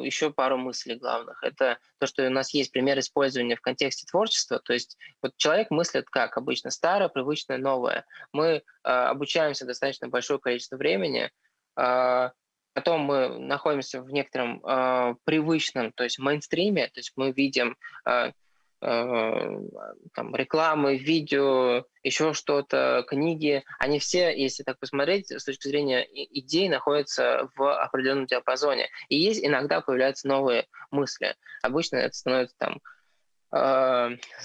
еще 0.04 0.32
пару 0.32 0.58
мыслей 0.58 0.96
главных. 0.96 1.44
Это 1.44 1.78
то, 2.00 2.08
что 2.08 2.26
у 2.26 2.30
нас 2.30 2.54
есть 2.54 2.72
пример 2.72 2.98
использования 3.00 3.56
в 3.56 3.62
контексте 3.62 4.06
творчества. 4.10 4.60
То 4.60 4.74
есть 4.74 4.98
вот 5.22 5.34
человек 5.38 5.70
мыслит 5.70 6.10
как 6.10 6.38
обычно 6.38 6.72
старое, 6.72 7.10
привычное, 7.10 7.58
новое. 7.58 8.06
Мы 8.32 8.64
обучаемся 8.84 9.66
достаточно 9.66 10.08
большое 10.08 10.40
количество 10.40 10.78
времени, 10.78 11.32
Потом 12.78 13.02
мы 13.02 13.40
находимся 13.40 14.04
в 14.04 14.12
некотором 14.12 15.18
привычном, 15.24 15.92
то 15.94 16.04
есть 16.04 16.20
мейнстриме, 16.20 16.86
то 16.90 17.00
есть 17.00 17.12
мы 17.16 17.32
видим 17.32 17.76
там, 18.80 20.36
рекламы, 20.36 20.98
видео, 20.98 21.86
еще 22.04 22.34
что-то, 22.34 23.04
книги. 23.08 23.64
Они 23.80 24.00
все, 24.00 24.30
если 24.36 24.64
так 24.64 24.80
посмотреть, 24.80 25.32
с 25.32 25.44
точки 25.44 25.68
зрения 25.68 26.06
идей, 26.12 26.70
находятся 26.70 27.50
в 27.56 27.84
определенном 27.84 28.28
диапазоне. 28.28 28.90
И 29.10 29.18
есть 29.18 29.44
иногда 29.44 29.82
появляются 29.82 30.28
новые 30.28 30.68
мысли. 30.92 31.36
Обычно 31.64 31.98
это 31.98 32.16
становится 32.16 32.56
там 32.58 32.80
э, 33.52 33.58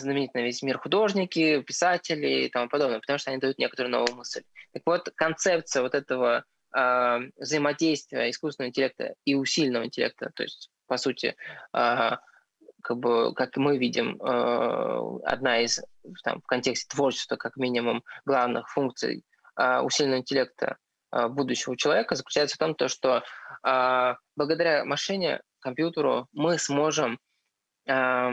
на 0.02 0.38
весь 0.40 0.62
мир 0.62 0.78
художники, 0.78 1.60
писатели 1.62 2.44
и 2.44 2.48
тому 2.48 2.68
подобное, 2.68 3.00
потому 3.00 3.18
что 3.18 3.30
они 3.30 3.40
дают 3.40 3.58
некоторую 3.58 3.92
новую 3.92 4.16
мысль. 4.16 4.42
Так 4.72 4.82
вот, 4.86 5.10
концепция 5.14 5.82
вот 5.82 5.94
этого 5.94 6.44
э, 6.74 7.18
взаимодействия 7.36 8.30
искусственного 8.30 8.70
интеллекта 8.70 9.14
и 9.24 9.34
усиленного 9.34 9.84
интеллекта, 9.84 10.30
то 10.34 10.42
есть, 10.42 10.70
по 10.86 10.96
сути, 10.96 11.36
э, 11.74 12.10
как 12.82 12.98
бы, 12.98 13.32
как 13.34 13.56
мы 13.56 13.78
видим, 13.78 14.20
э, 14.20 15.20
одна 15.24 15.60
из, 15.60 15.80
там, 16.24 16.40
в 16.40 16.46
контексте 16.46 16.88
творчества, 16.94 17.36
как 17.36 17.56
минимум, 17.56 18.04
главных 18.26 18.68
функций 18.68 19.24
э, 19.56 19.80
усиленного 19.80 20.20
интеллекта 20.20 20.76
э, 21.12 21.28
будущего 21.28 21.76
человека 21.76 22.16
заключается 22.16 22.56
в 22.56 22.58
том, 22.58 22.74
то, 22.74 22.88
что 22.88 23.22
благодаря 24.34 24.84
машине, 24.84 25.40
компьютеру 25.60 26.26
мы 26.32 26.58
сможем 26.58 27.20
э, 27.86 28.30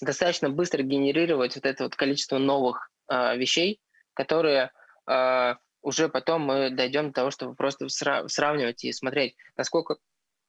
достаточно 0.00 0.50
быстро 0.50 0.82
генерировать 0.82 1.54
вот 1.54 1.64
это 1.64 1.84
вот 1.84 1.94
количество 1.94 2.38
новых 2.38 2.90
вещей, 3.08 3.80
которые 4.14 4.72
уже 5.82 6.08
потом 6.08 6.42
мы 6.42 6.70
дойдем 6.70 7.08
до 7.08 7.12
того, 7.12 7.30
чтобы 7.30 7.54
просто 7.54 7.88
сравнивать 7.88 8.82
и 8.82 8.92
смотреть, 8.92 9.36
насколько 9.56 9.98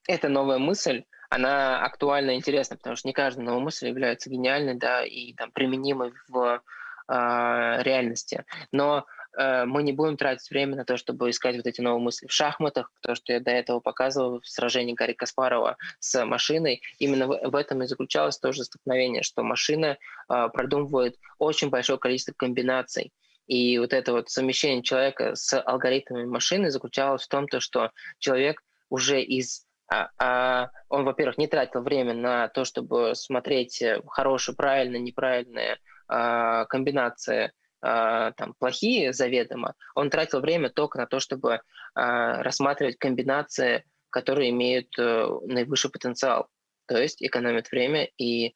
эта 0.07 0.29
новая 0.29 0.57
мысль, 0.57 1.03
она 1.35 1.83
актуальна 1.83 2.31
и 2.31 2.35
интересна, 2.35 2.77
потому 2.77 2.95
что 2.95 3.07
не 3.07 3.13
каждая 3.13 3.45
новая 3.45 3.63
мысль 3.63 3.87
является 3.87 4.29
гениальной, 4.29 4.75
да, 4.75 5.03
и 5.03 5.33
там 5.33 5.51
применимой 5.51 6.13
в 6.29 6.61
э, 7.07 7.83
реальности. 7.83 8.45
Но 8.71 9.05
э, 9.37 9.65
мы 9.65 9.83
не 9.83 9.91
будем 9.91 10.15
тратить 10.15 10.49
время 10.49 10.77
на 10.77 10.85
то, 10.85 10.95
чтобы 10.95 11.29
искать 11.29 11.57
вот 11.57 11.67
эти 11.67 11.81
новые 11.81 12.01
мысли 12.01 12.27
в 12.27 12.31
шахматах, 12.31 12.91
то, 13.01 13.15
что 13.15 13.33
я 13.33 13.41
до 13.41 13.51
этого 13.51 13.81
показывал 13.81 14.39
в 14.39 14.47
сражении 14.47 14.93
Гарри 14.93 15.13
Каспарова 15.13 15.75
с 15.99 16.25
машиной. 16.25 16.81
Именно 16.99 17.27
в, 17.27 17.49
в 17.51 17.55
этом 17.55 17.83
и 17.83 17.87
заключалось 17.87 18.37
тоже 18.37 18.63
столкновение, 18.63 19.21
что 19.21 19.43
машина 19.43 19.97
э, 20.29 20.49
продумывает 20.53 21.17
очень 21.37 21.69
большое 21.69 21.99
количество 21.99 22.33
комбинаций. 22.37 23.11
И 23.47 23.77
вот 23.77 23.93
это 23.93 24.13
вот 24.13 24.29
совмещение 24.29 24.83
человека 24.83 25.35
с 25.35 25.59
алгоритмами 25.59 26.25
машины 26.25 26.71
заключалось 26.71 27.23
в 27.23 27.27
том, 27.27 27.47
то, 27.47 27.59
что 27.59 27.91
человек 28.19 28.63
уже 28.89 29.21
из 29.21 29.64
он, 29.89 31.05
во-первых, 31.05 31.37
не 31.37 31.47
тратил 31.47 31.81
время 31.81 32.13
на 32.13 32.47
то, 32.47 32.65
чтобы 32.65 33.13
смотреть 33.15 33.81
э, 33.81 34.01
хорошие, 34.07 34.55
правильные, 34.55 34.99
неправильные 34.99 35.77
а, 36.07 36.65
комбинации, 36.65 37.51
а, 37.81 38.31
там, 38.31 38.53
плохие 38.57 39.13
заведомо. 39.13 39.75
Он 39.93 40.09
тратил 40.09 40.39
время 40.39 40.69
только 40.69 40.97
на 40.97 41.05
то, 41.05 41.19
чтобы 41.19 41.61
а, 41.93 42.41
рассматривать 42.43 42.97
комбинации, 42.97 43.83
которые 44.09 44.49
имеют 44.49 44.87
а, 44.97 45.39
наивысший 45.45 45.91
потенциал. 45.91 46.47
То 46.87 46.97
есть 46.97 47.23
экономит 47.23 47.71
время 47.71 48.09
и 48.19 48.53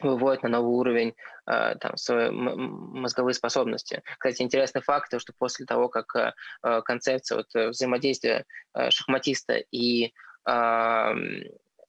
выводит 0.00 0.42
на 0.42 0.48
новый 0.48 0.74
уровень 0.74 1.14
э, 1.46 1.74
там, 1.76 1.96
свои 1.96 2.30
мозговые 2.30 3.34
способности. 3.34 4.02
Кстати, 4.18 4.42
интересный 4.42 4.82
факт, 4.82 5.12
что 5.18 5.32
после 5.38 5.66
того, 5.66 5.88
как 5.88 6.14
э, 6.16 6.32
э, 6.62 6.82
концепция 6.82 7.38
вот, 7.38 7.70
взаимодействия 7.70 8.44
шахматиста 8.90 9.56
и 9.70 10.12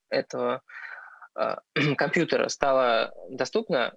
этого 0.10 0.62
компьютера 1.98 2.48
стала 2.48 3.14
доступна, 3.30 3.94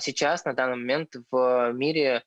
сейчас 0.00 0.46
на 0.46 0.54
данный 0.54 0.76
момент 0.76 1.14
в 1.30 1.72
мире 1.72 2.22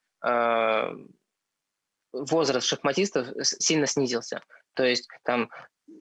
возраст 2.13 2.67
шахматистов 2.67 3.29
сильно 3.41 3.87
снизился. 3.87 4.43
То 4.75 4.83
есть 4.83 5.07
там 5.23 5.49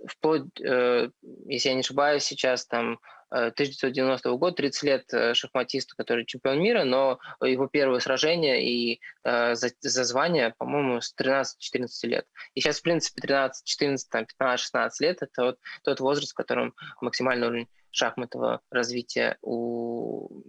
вплоть, 0.07 0.51
если 0.59 1.69
я 1.69 1.75
не 1.75 1.81
ошибаюсь, 1.81 2.25
сейчас 2.25 2.67
там 2.67 2.99
1990 3.31 4.31
года, 4.37 4.57
30 4.57 4.83
лет 4.83 5.14
э, 5.14 5.35
шахматисту, 5.35 5.97
который 5.97 6.27
чемпион 6.27 6.61
мира, 6.61 6.85
но 6.85 7.19
его 7.40 7.69
первое 7.69 8.01
сражение 8.01 8.64
и 8.64 9.01
э, 9.25 9.55
за, 9.55 9.71
за 9.81 10.05
звание, 10.05 10.55
по-моему, 10.59 11.01
с 11.01 11.14
13-14 11.16 11.88
лет. 12.05 12.27
И 12.55 12.61
сейчас, 12.61 12.81
в 12.81 12.83
принципе, 12.83 13.21
13, 13.23 13.64
14, 13.64 14.11
там, 14.11 14.27
15, 14.27 14.61
16 14.64 15.01
лет– 15.01 15.19
это 15.23 15.45
вот 15.45 15.59
тот 15.83 16.01
возраст, 16.01 16.33
в 16.33 16.35
котором 16.35 16.75
максимальный 17.01 17.47
уровень 17.47 17.69
шахматного 17.90 18.61
развития 18.71 19.38
у, 19.43 20.43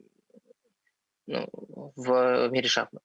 ну, 1.28 1.48
в 1.96 2.50
мире 2.50 2.68
шахмат. 2.68 3.04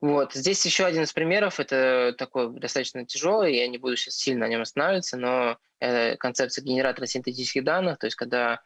Вот. 0.00 0.32
Здесь 0.32 0.64
еще 0.64 0.86
один 0.86 1.02
из 1.02 1.12
примеров, 1.12 1.60
это 1.60 2.14
такой 2.16 2.50
достаточно 2.58 3.04
тяжелый, 3.04 3.56
я 3.56 3.68
не 3.68 3.76
буду 3.76 3.96
сейчас 3.96 4.14
сильно 4.14 4.46
на 4.46 4.50
нем 4.50 4.62
останавливаться, 4.62 5.18
но 5.18 5.58
это 5.78 6.16
концепция 6.16 6.64
генератора 6.64 7.06
синтетических 7.06 7.64
данных, 7.64 7.98
то 7.98 8.06
есть 8.06 8.16
когда 8.16 8.62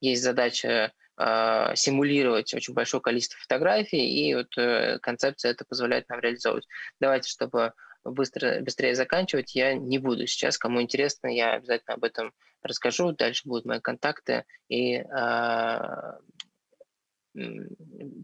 есть 0.00 0.22
задача 0.22 0.92
а, 1.16 1.76
симулировать 1.76 2.52
очень 2.54 2.74
большое 2.74 3.00
количество 3.00 3.38
фотографий, 3.38 4.04
и 4.04 4.34
вот 4.34 4.58
э, 4.58 4.98
концепция 5.00 5.52
это 5.52 5.64
позволяет 5.64 6.08
нам 6.08 6.18
реализовывать. 6.18 6.66
Давайте, 7.00 7.30
чтобы 7.30 7.72
быстро, 8.04 8.60
быстрее 8.60 8.96
заканчивать, 8.96 9.54
я 9.54 9.74
не 9.74 9.98
буду 9.98 10.26
сейчас. 10.26 10.58
Кому 10.58 10.82
интересно, 10.82 11.28
я 11.28 11.52
обязательно 11.52 11.94
об 11.94 12.04
этом 12.04 12.32
расскажу. 12.62 13.12
Дальше 13.12 13.42
будут 13.44 13.64
мои 13.64 13.78
контакты 13.78 14.44
и 14.68 14.96
э, 14.96 15.78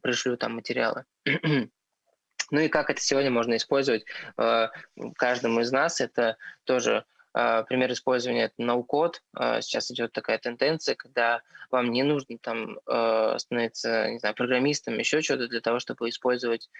пришлю 0.03 0.37
там 0.37 0.57
материалы. 0.57 1.05
ну 2.51 2.61
и 2.61 2.68
как 2.68 2.90
это 2.90 3.01
сегодня 3.01 3.31
можно 3.31 3.57
использовать 3.57 4.05
э, 4.37 4.68
каждому 5.16 5.61
из 5.61 5.70
нас, 5.70 6.01
это 6.01 6.37
тоже 6.64 7.05
пример 7.33 7.93
использования 7.93 8.45
это 8.45 8.55
ноу-код. 8.59 9.23
Uh, 9.37 9.61
сейчас 9.61 9.90
идет 9.90 10.12
такая 10.12 10.38
тенденция, 10.38 10.95
когда 10.95 11.43
вам 11.71 11.90
не 11.90 12.03
нужно 12.03 12.38
там 12.38 12.79
uh, 12.87 13.38
становиться, 13.38 14.11
не 14.11 14.19
знаю, 14.19 14.35
программистом, 14.35 14.99
еще 14.99 15.21
что-то 15.21 15.49
для 15.49 15.61
того, 15.61 15.79
чтобы 15.79 16.09
использовать 16.09 16.71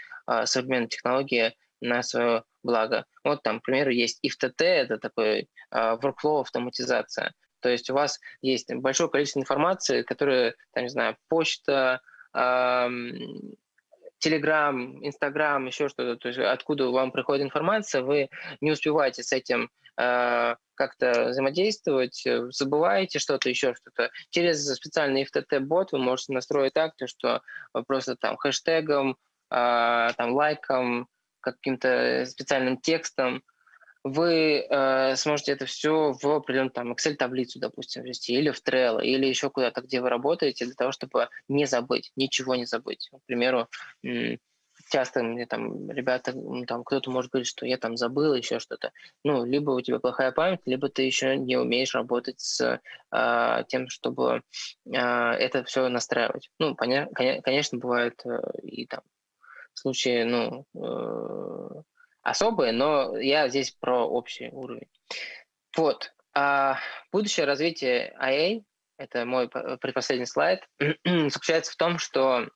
современные 0.45 0.89
технологии 0.89 1.55
на 1.81 2.03
свое 2.03 2.45
благо. 2.63 3.07
Вот 3.25 3.43
там, 3.43 3.61
к 3.61 3.65
примеру, 3.65 3.91
есть 3.91 4.21
IFTT, 4.25 4.63
это 4.65 4.99
такой 4.99 5.49
workflow 5.73 6.41
автоматизация. 6.41 7.33
То 7.61 7.69
есть 7.69 7.91
у 7.91 7.95
вас 7.95 8.21
есть 8.43 8.73
большое 8.73 9.09
количество 9.11 9.41
информации, 9.41 10.03
которая, 10.03 10.55
там, 10.73 10.85
не 10.85 10.91
знаю, 10.91 11.17
почта, 11.29 12.01
Телеграм, 14.21 15.05
Инстаграм, 15.05 15.67
еще 15.67 15.89
что-то, 15.89 16.17
то 16.17 16.29
есть 16.29 16.39
откуда 16.39 16.89
вам 16.91 17.11
приходит 17.11 17.45
информация, 17.45 18.03
вы 18.03 18.29
не 18.61 18.71
успеваете 18.71 19.23
с 19.23 19.33
этим 19.33 19.71
э, 19.97 20.55
как-то 20.75 21.29
взаимодействовать, 21.31 22.25
э, 22.27 22.51
забываете 22.51 23.19
что-то, 23.19 23.49
еще 23.49 23.75
что-то. 23.75 24.11
Через 24.31 24.65
специальный 24.67 25.25
FTT-бот 25.25 25.93
вы 25.93 25.99
можете 25.99 26.35
настроить 26.35 26.75
так, 26.75 26.95
то, 26.97 27.07
что 27.07 27.43
просто 27.87 28.15
там 28.17 28.37
хэштегом, 28.37 29.17
э, 29.51 30.09
там 30.17 30.33
лайком, 30.33 31.09
каким-то 31.41 32.25
специальным 32.27 32.79
текстом 32.79 33.43
вы 34.05 34.67
э, 34.69 35.17
сможете 35.17 35.53
это 35.53 35.67
все 35.67 36.13
в 36.13 36.25
определенную 36.27 36.71
там 36.71 36.93
Excel-таблицу, 36.93 37.59
допустим, 37.59 38.03
ввести, 38.03 38.35
или 38.35 38.51
в 38.51 38.63
Trello, 38.63 39.03
или 39.03 39.27
еще 39.27 39.51
куда-то, 39.51 39.83
где 39.83 40.01
вы 40.01 40.09
работаете, 40.09 40.65
для 40.65 40.75
того, 40.75 40.93
чтобы 40.93 41.29
не 41.49 41.67
забыть, 41.67 42.13
ничего 42.17 42.55
не 42.55 42.65
забыть. 42.65 43.11
К 43.13 43.27
примеру, 43.27 43.69
часто 44.91 45.23
мне 45.23 45.47
там 45.47 45.91
ребята, 45.91 46.35
там 46.67 46.85
кто-то 46.85 47.11
может 47.11 47.31
говорить, 47.31 47.49
что 47.49 47.67
я 47.67 47.79
там 47.79 47.97
забыл 47.97 48.35
еще 48.35 48.59
что-то. 48.59 48.93
Ну, 49.25 49.45
либо 49.45 49.71
у 49.71 49.81
тебя 49.81 49.99
плохая 50.01 50.33
память, 50.33 50.61
либо 50.67 50.89
ты 50.89 51.03
еще 51.03 51.37
не 51.37 51.57
умеешь 51.57 51.95
работать 51.95 52.41
с 52.41 52.81
э, 53.13 53.65
тем, 53.69 53.89
чтобы 53.89 54.43
э, 54.87 54.97
это 54.97 55.65
все 55.65 55.89
настраивать. 55.89 56.51
Ну, 56.59 56.75
поня- 56.75 57.09
конечно, 57.43 57.79
бывает 57.79 58.21
э, 58.25 58.41
и 58.63 58.87
там 58.87 59.03
случаи, 59.75 60.25
ну, 60.25 60.67
э, 60.75 61.83
особые, 62.23 62.73
но 62.73 63.17
я 63.19 63.49
здесь 63.49 63.71
про 63.71 64.07
общий 64.07 64.49
уровень. 64.53 64.89
Вот. 65.77 66.13
А 66.35 66.79
будущее 67.13 67.47
развитие 67.47 68.15
IA, 68.21 68.65
это 68.99 69.25
мой 69.25 69.49
предпоследний 69.49 70.27
слайд, 70.27 70.61
заключается 71.05 71.73
в 71.73 71.77
том, 71.77 71.99
что, 71.99 72.49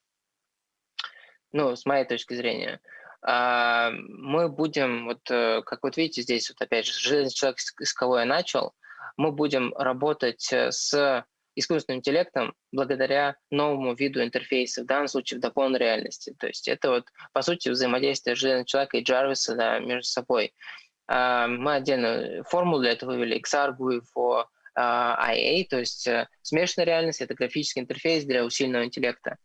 ну, 1.53 1.75
с 1.75 1.85
моей 1.87 2.05
точки 2.05 2.35
зрения, 2.35 2.81
а, 3.23 3.91
мы 3.93 4.49
будем, 4.49 5.07
вот 5.07 5.23
как 5.27 5.83
вот 5.83 5.97
видите 5.97 6.23
здесь, 6.23 6.51
вот 6.51 6.61
опять 6.61 6.87
же, 6.87 6.93
железный 6.93 7.33
человек, 7.33 7.59
с 7.59 7.93
кого 7.95 8.19
я 8.19 8.25
начал, 8.27 8.75
мы 9.17 9.33
будем 9.33 9.73
работать 9.75 10.53
с 10.53 11.25
искусственным 11.57 11.99
интеллектом 11.99 12.55
благодаря 12.73 13.37
новому 13.51 13.95
виду 13.95 14.23
интерфейса, 14.23 14.83
в 14.83 14.87
данном 14.87 15.09
случае 15.09 15.39
в 15.39 15.41
дополненной 15.41 15.81
реальности. 15.81 16.35
То 16.39 16.49
есть 16.49 16.69
это 16.69 16.91
вот, 16.91 17.07
по 17.33 17.43
сути, 17.43 17.69
взаимодействие 17.69 18.35
железного 18.35 18.67
человека 18.67 18.97
и 18.97 19.03
Джарвиса 19.03 19.55
да, 19.55 19.79
между 19.79 20.05
собой. 20.05 20.55
А, 21.07 21.47
мы 21.47 21.75
отдельно 21.75 22.43
формулу 22.45 22.81
для 22.81 22.93
этого 22.93 23.13
вывели 23.13 23.41
XR 23.41 23.77
GUI 23.77 24.01
IA, 24.77 25.65
то 25.69 25.79
есть 25.79 26.07
э, 26.09 26.27
смешанная 26.43 26.87
реальность— 26.87 27.21
это 27.21 27.35
графический 27.35 27.81
интерфейс 27.81 28.25
для 28.25 28.45
усиленного 28.45 28.85
интеллекта. 28.85 29.37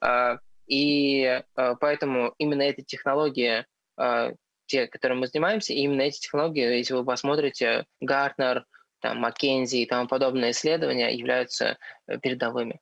А, 0.00 0.38
и 0.66 1.22
э, 1.24 1.74
поэтому 1.80 2.34
именно 2.38 2.62
эти 2.62 2.82
технологии, 2.82 3.66
э, 3.98 4.32
те, 4.66 4.86
которыми 4.86 5.20
мы 5.20 5.26
занимаемся, 5.26 5.72
именно 5.72 6.02
эти 6.02 6.20
технологии, 6.20 6.62
если 6.62 6.94
вы 6.94 7.04
посмотрите, 7.04 7.86
Гартнер, 8.00 8.64
там, 9.00 9.18
Маккензи 9.18 9.78
и 9.78 9.86
тому 9.86 10.08
подобные 10.08 10.52
исследования 10.52 11.14
являются 11.14 11.78
передовыми. 12.22 12.80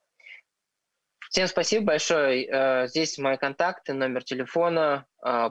Всем 1.30 1.46
спасибо 1.46 1.86
большое. 1.86 2.88
Здесь 2.88 3.18
мои 3.18 3.36
контакты, 3.36 3.92
номер 3.92 4.24
телефона, 4.24 5.06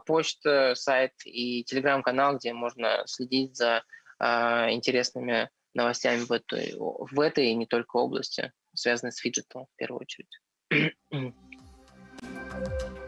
почта, 0.08 0.74
сайт 0.74 1.12
и 1.24 1.64
телеграм-канал, 1.64 2.38
где 2.38 2.54
можно 2.54 3.04
следить 3.06 3.56
за 3.56 3.84
интересными 4.20 5.52
новостями 5.76 6.22
в 6.22 6.32
этой, 6.32 6.74
в 6.78 7.20
этой 7.20 7.48
и 7.48 7.56
не 7.56 7.68
только 7.68 7.98
области, 7.98 8.52
связанной 8.74 9.12
с 9.12 9.20
фиджетом 9.20 9.66
в 9.66 9.76
первую 9.78 10.02
очередь. 10.02 10.40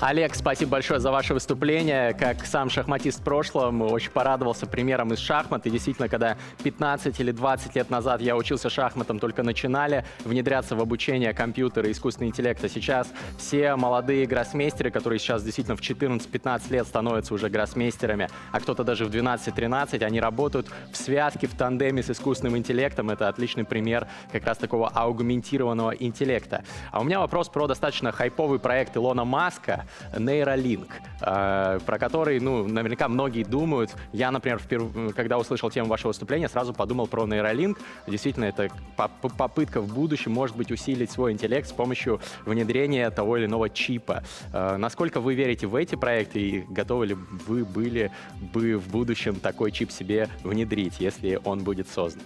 Олег, 0.00 0.34
спасибо 0.34 0.72
большое 0.72 1.00
за 1.00 1.10
ваше 1.10 1.32
выступление. 1.32 2.12
Как 2.12 2.44
сам 2.44 2.68
шахматист 2.68 3.20
в 3.20 3.24
прошлом, 3.24 3.80
очень 3.80 4.10
порадовался 4.10 4.66
примером 4.66 5.14
из 5.14 5.18
шахмат. 5.18 5.64
И 5.64 5.70
действительно, 5.70 6.10
когда 6.10 6.36
15 6.62 7.18
или 7.18 7.30
20 7.30 7.74
лет 7.74 7.88
назад 7.88 8.20
я 8.20 8.36
учился 8.36 8.68
шахматам, 8.68 9.18
только 9.18 9.42
начинали 9.42 10.04
внедряться 10.22 10.76
в 10.76 10.82
обучение 10.82 11.32
компьютера 11.32 11.88
и 11.88 11.92
искусственный 11.92 12.28
интеллект. 12.28 12.62
А 12.62 12.68
сейчас 12.68 13.08
все 13.38 13.74
молодые 13.74 14.26
гроссмейстеры, 14.26 14.90
которые 14.90 15.18
сейчас 15.18 15.42
действительно 15.42 15.76
в 15.76 15.80
14-15 15.80 16.72
лет 16.72 16.86
становятся 16.86 17.32
уже 17.32 17.48
гроссмейстерами, 17.48 18.28
а 18.52 18.60
кто-то 18.60 18.84
даже 18.84 19.06
в 19.06 19.10
12-13, 19.10 20.04
они 20.04 20.20
работают 20.20 20.68
в 20.92 20.96
связке, 20.98 21.46
в 21.46 21.54
тандеме 21.54 22.02
с 22.02 22.10
искусственным 22.10 22.58
интеллектом. 22.58 23.08
Это 23.08 23.28
отличный 23.28 23.64
пример 23.64 24.06
как 24.30 24.44
раз 24.44 24.58
такого 24.58 24.88
аугментированного 24.88 25.92
интеллекта. 25.92 26.64
А 26.92 27.00
у 27.00 27.04
меня 27.04 27.18
вопрос 27.18 27.48
про 27.48 27.66
достаточно 27.66 28.12
хайповый 28.12 28.58
проект 28.58 28.94
Илона 28.94 29.24
Маска. 29.24 29.85
Neuralink, 30.14 30.88
э, 31.20 31.78
про 31.84 31.98
который, 31.98 32.40
ну, 32.40 32.66
наверняка 32.66 33.08
многие 33.08 33.44
думают. 33.44 33.94
Я, 34.12 34.30
например, 34.30 34.58
вперв... 34.58 35.14
когда 35.14 35.38
услышал 35.38 35.70
тему 35.70 35.88
вашего 35.88 36.08
выступления, 36.08 36.48
сразу 36.48 36.72
подумал 36.72 37.06
про 37.06 37.24
Neuralink. 37.24 37.76
Действительно, 38.06 38.44
это 38.44 38.68
попытка 38.96 39.80
в 39.80 39.92
будущем, 39.92 40.32
может 40.32 40.56
быть, 40.56 40.70
усилить 40.70 41.10
свой 41.10 41.32
интеллект 41.32 41.68
с 41.68 41.72
помощью 41.72 42.20
внедрения 42.44 43.10
того 43.10 43.36
или 43.36 43.46
иного 43.46 43.70
чипа. 43.70 44.22
Э, 44.52 44.76
насколько 44.76 45.20
вы 45.20 45.34
верите 45.34 45.66
в 45.66 45.74
эти 45.74 45.94
проекты 45.94 46.40
и 46.40 46.60
готовы 46.60 47.06
ли 47.06 47.14
вы 47.14 47.64
были 47.64 48.10
бы 48.52 48.76
в 48.76 48.88
будущем 48.88 49.36
такой 49.36 49.72
чип 49.72 49.90
себе 49.90 50.28
внедрить, 50.42 51.00
если 51.00 51.40
он 51.44 51.64
будет 51.64 51.88
создан? 51.88 52.22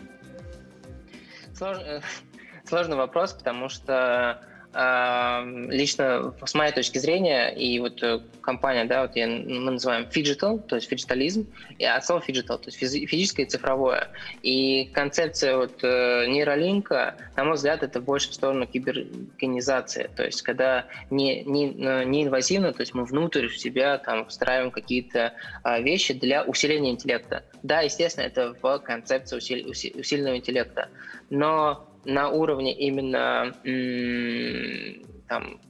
Сложный, 1.54 2.00
сложный 2.64 2.96
вопрос, 2.96 3.34
потому 3.34 3.68
что 3.68 4.42
лично 4.72 6.32
с 6.44 6.54
моей 6.54 6.72
точки 6.72 6.98
зрения, 6.98 7.48
и 7.48 7.80
вот 7.80 8.02
э, 8.02 8.20
компания, 8.40 8.84
да, 8.84 9.02
вот 9.02 9.16
я, 9.16 9.26
мы 9.26 9.72
называем 9.72 10.06
phygital, 10.08 10.58
то 10.60 10.76
есть 10.76 10.88
Phygitalism, 10.88 11.46
и 11.78 11.84
от 11.84 12.04
слова 12.04 12.20
phygital, 12.20 12.58
то 12.58 12.68
есть 12.68 12.80
физи- 12.80 13.04
физическое 13.06 13.42
и 13.42 13.46
цифровое. 13.46 14.08
И 14.42 14.84
концепция 14.92 15.56
вот 15.56 15.82
э, 15.82 16.26
Neuralink 16.28 17.00
а, 17.00 17.16
на 17.36 17.44
мой 17.44 17.54
взгляд, 17.54 17.82
это 17.82 18.00
больше 18.00 18.30
в 18.30 18.34
сторону 18.34 18.66
кибергенизации, 18.66 20.08
то 20.14 20.24
есть 20.24 20.42
когда 20.42 20.86
не, 21.10 21.42
не, 21.42 21.72
э, 21.72 22.04
не 22.04 22.22
инвазивно, 22.24 22.72
то 22.72 22.82
есть 22.82 22.94
мы 22.94 23.04
внутрь 23.04 23.48
в 23.48 23.58
себя 23.58 23.98
там 23.98 24.26
встраиваем 24.26 24.70
какие-то 24.70 25.32
а, 25.64 25.80
вещи 25.80 26.14
для 26.14 26.44
усиления 26.44 26.90
интеллекта. 26.90 27.42
Да, 27.64 27.80
естественно, 27.80 28.24
это 28.24 28.54
в 28.62 28.78
концепции 28.78 29.36
усили, 29.36 29.98
усиленного 29.98 30.36
интеллекта, 30.36 30.88
но 31.28 31.89
на 32.04 32.30
уровне 32.30 32.72
именно 32.74 33.54
там, 35.28 35.60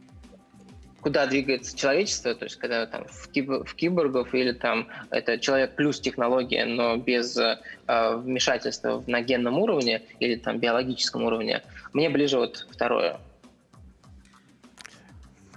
куда 1.00 1.26
двигается 1.26 1.76
человечество, 1.76 2.34
то 2.34 2.44
есть 2.44 2.56
когда 2.56 2.86
там 2.86 3.04
в, 3.06 3.28
киб, 3.30 3.48
в 3.48 3.74
киборгов 3.74 4.34
или 4.34 4.52
там 4.52 4.88
это 5.10 5.38
человек 5.38 5.74
плюс 5.76 6.00
технология, 6.00 6.64
но 6.66 6.96
без 6.96 7.36
э, 7.36 7.58
вмешательства 7.86 9.02
на 9.06 9.20
генном 9.22 9.58
уровне 9.58 10.02
или 10.18 10.36
там 10.36 10.58
биологическом 10.58 11.24
уровне, 11.24 11.62
мне 11.92 12.10
ближе 12.10 12.38
вот 12.38 12.66
второе. 12.70 13.18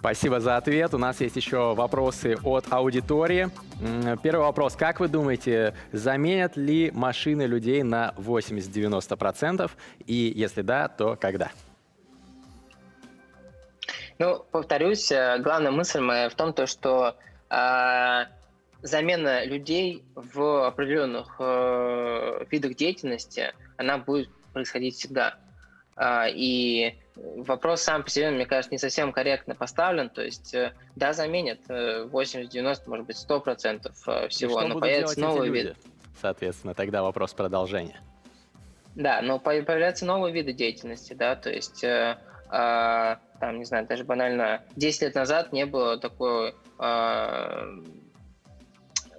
Спасибо 0.03 0.41
за 0.41 0.57
ответ. 0.57 0.93
У 0.93 0.97
нас 0.97 1.21
есть 1.21 1.37
еще 1.37 1.73
вопросы 1.75 2.35
от 2.43 2.65
аудитории. 2.73 3.49
Первый 4.21 4.41
вопрос. 4.41 4.75
Как 4.75 4.99
вы 4.99 5.07
думаете, 5.07 5.75
заменят 5.93 6.57
ли 6.57 6.91
машины 6.91 7.43
людей 7.43 7.83
на 7.83 8.13
80-90%? 8.17 9.71
И 10.05 10.33
если 10.35 10.61
да, 10.61 10.89
то 10.89 11.15
когда? 11.15 11.51
Ну, 14.19 14.45
повторюсь, 14.51 15.09
э, 15.09 15.39
главная 15.39 15.71
мысль 15.71 16.01
моя 16.01 16.27
в 16.27 16.35
том, 16.35 16.51
то, 16.51 16.67
что 16.67 17.15
э, 17.49 18.25
замена 18.81 19.45
людей 19.45 20.03
в 20.15 20.67
определенных 20.67 21.37
э, 21.39 22.43
видах 22.51 22.75
деятельности, 22.75 23.53
она 23.77 23.99
будет 23.99 24.29
происходить 24.51 24.95
всегда. 24.95 25.35
Э, 25.95 26.25
и 26.29 26.93
вопрос 27.15 27.82
сам 27.82 28.04
по 28.04 28.10
себе, 28.10 28.32
мне 28.32 28.45
кажется, 28.45 28.73
не 28.73 28.78
совсем 28.78 29.12
корректно 29.12 29.56
поставлен. 29.56 30.10
То 30.10 30.23
есть, 30.23 30.54
э, 30.54 30.73
да, 30.95 31.13
заменят 31.13 31.60
80-90, 31.67 32.86
э, 32.86 32.89
может 32.89 33.06
быть, 33.06 33.17
100% 33.17 33.91
э, 34.08 34.28
всего, 34.30 34.62
но 34.62 34.80
появятся 34.80 35.19
новые 35.19 35.52
виды. 35.52 35.76
Соответственно, 36.19 36.73
тогда 36.73 37.04
вопрос 37.04 37.34
продолжения. 37.34 38.02
Да, 38.95 39.21
но 39.21 39.39
появляются 39.39 40.06
новые 40.06 40.34
виды 40.34 40.54
деятельности, 40.54 41.13
да, 41.13 41.36
то 41.36 41.49
есть, 41.49 41.84
э, 41.84 42.17
э, 42.52 43.15
там, 43.39 43.58
не 43.58 43.65
знаю, 43.65 43.88
даже 43.88 44.04
банально 44.04 44.62
10 44.76 45.02
лет 45.02 45.15
назад 45.15 45.52
не 45.52 45.65
было 45.65 45.97
такой 45.97 46.54
э, 46.80 47.82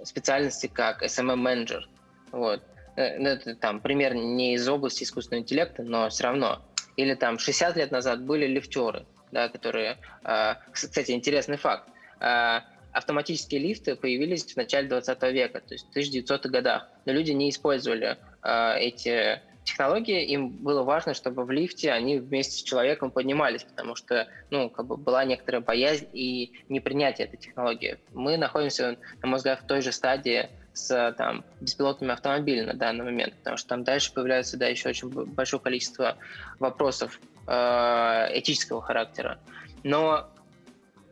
специальности, 0.03 0.67
как 0.67 1.03
SMM-менеджер. 1.03 1.89
Вот. 2.31 2.63
Это 2.95 3.55
там 3.55 3.81
пример 3.81 4.13
не 4.13 4.53
из 4.53 4.67
области 4.69 5.03
искусственного 5.03 5.41
интеллекта, 5.41 5.83
но 5.83 6.07
все 6.07 6.23
равно 6.23 6.61
или 6.97 7.13
там 7.13 7.39
60 7.39 7.77
лет 7.77 7.91
назад 7.91 8.21
были 8.23 8.45
лифтеры, 8.45 9.05
да, 9.31 9.49
которые, 9.49 9.97
а, 10.23 10.59
кстати, 10.71 11.11
интересный 11.11 11.57
факт, 11.57 11.89
а, 12.19 12.63
автоматические 12.91 13.59
лифты 13.59 13.95
появились 13.95 14.45
в 14.45 14.55
начале 14.57 14.87
20 14.87 15.23
века, 15.31 15.59
то 15.59 15.73
есть 15.73 15.87
в 15.91 15.97
1900-х 15.97 16.49
годах, 16.49 16.87
но 17.05 17.11
люди 17.11 17.31
не 17.31 17.49
использовали 17.49 18.17
а, 18.41 18.77
эти 18.77 19.41
технологии, 19.65 20.23
им 20.25 20.49
было 20.49 20.83
важно, 20.83 21.13
чтобы 21.13 21.43
в 21.43 21.51
лифте 21.51 21.91
они 21.91 22.19
вместе 22.19 22.59
с 22.59 22.63
человеком 22.63 23.11
поднимались, 23.11 23.63
потому 23.63 23.95
что, 23.95 24.27
ну, 24.51 24.69
как 24.69 24.85
бы 24.85 24.95
была 24.95 25.25
некоторая 25.25 25.61
боязнь 25.61 26.07
и 26.13 26.53
непринятие 26.69 27.27
этой 27.27 27.37
технологии. 27.37 27.97
Мы 28.13 28.37
находимся, 28.37 28.97
на 29.21 29.27
мой 29.27 29.37
взгляд, 29.37 29.61
в 29.61 29.67
той 29.67 29.81
же 29.81 29.91
стадии 29.91 30.49
с 30.75 31.13
там, 31.17 31.43
беспилотными 31.61 32.13
автомобилями 32.13 32.67
на 32.67 32.73
данный 32.73 33.05
момент, 33.05 33.33
потому 33.35 33.57
что 33.57 33.69
там 33.69 33.83
дальше 33.83 34.13
появляется 34.13 34.57
да, 34.57 34.67
еще 34.67 34.89
очень 34.89 35.09
большое 35.09 35.61
количество 35.61 36.17
вопросов 36.59 37.19
э, 37.47 38.27
этического 38.33 38.81
характера. 38.81 39.39
Но 39.83 40.29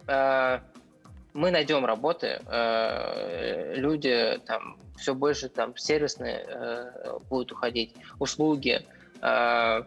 э, 0.07 0.59
мы 1.33 1.51
найдем 1.51 1.85
работы, 1.85 2.41
э, 2.45 3.73
люди 3.75 4.39
там 4.45 4.77
все 4.97 5.15
больше 5.15 5.49
там 5.49 5.75
сервисные 5.77 6.45
э, 6.47 7.17
будут 7.29 7.51
уходить, 7.53 7.95
услуги, 8.19 8.85
э, 9.21 9.83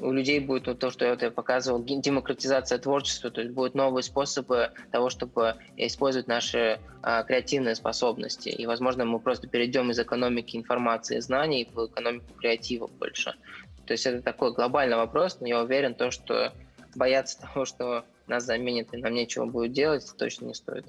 у 0.00 0.12
людей 0.12 0.40
будет 0.40 0.66
вот 0.66 0.78
то, 0.78 0.90
что 0.90 1.04
я 1.04 1.30
показывал, 1.30 1.82
демократизация 1.82 2.78
творчества, 2.78 3.30
то 3.30 3.40
есть 3.40 3.52
будут 3.52 3.74
новые 3.74 4.02
способы 4.02 4.72
того, 4.92 5.10
чтобы 5.10 5.56
использовать 5.76 6.26
наши 6.26 6.80
а, 7.02 7.22
креативные 7.22 7.74
способности. 7.74 8.50
И, 8.50 8.66
возможно, 8.66 9.04
мы 9.04 9.18
просто 9.18 9.48
перейдем 9.48 9.90
из 9.90 9.98
экономики 9.98 10.56
информации 10.56 11.18
и 11.18 11.20
знаний 11.20 11.68
в 11.72 11.86
экономику 11.86 12.34
креатива 12.38 12.86
больше. 12.86 13.34
То 13.86 13.92
есть 13.92 14.06
это 14.06 14.20
такой 14.20 14.52
глобальный 14.52 14.96
вопрос, 14.96 15.38
но 15.40 15.46
я 15.46 15.62
уверен, 15.62 15.94
то, 15.94 16.10
что 16.10 16.52
бояться 16.94 17.40
того, 17.52 17.64
что 17.64 18.04
нас 18.26 18.44
заменят 18.44 18.92
и 18.92 18.98
нам 18.98 19.14
нечего 19.14 19.46
будет 19.46 19.72
делать, 19.72 20.04
точно 20.18 20.46
не 20.46 20.54
стоит. 20.54 20.84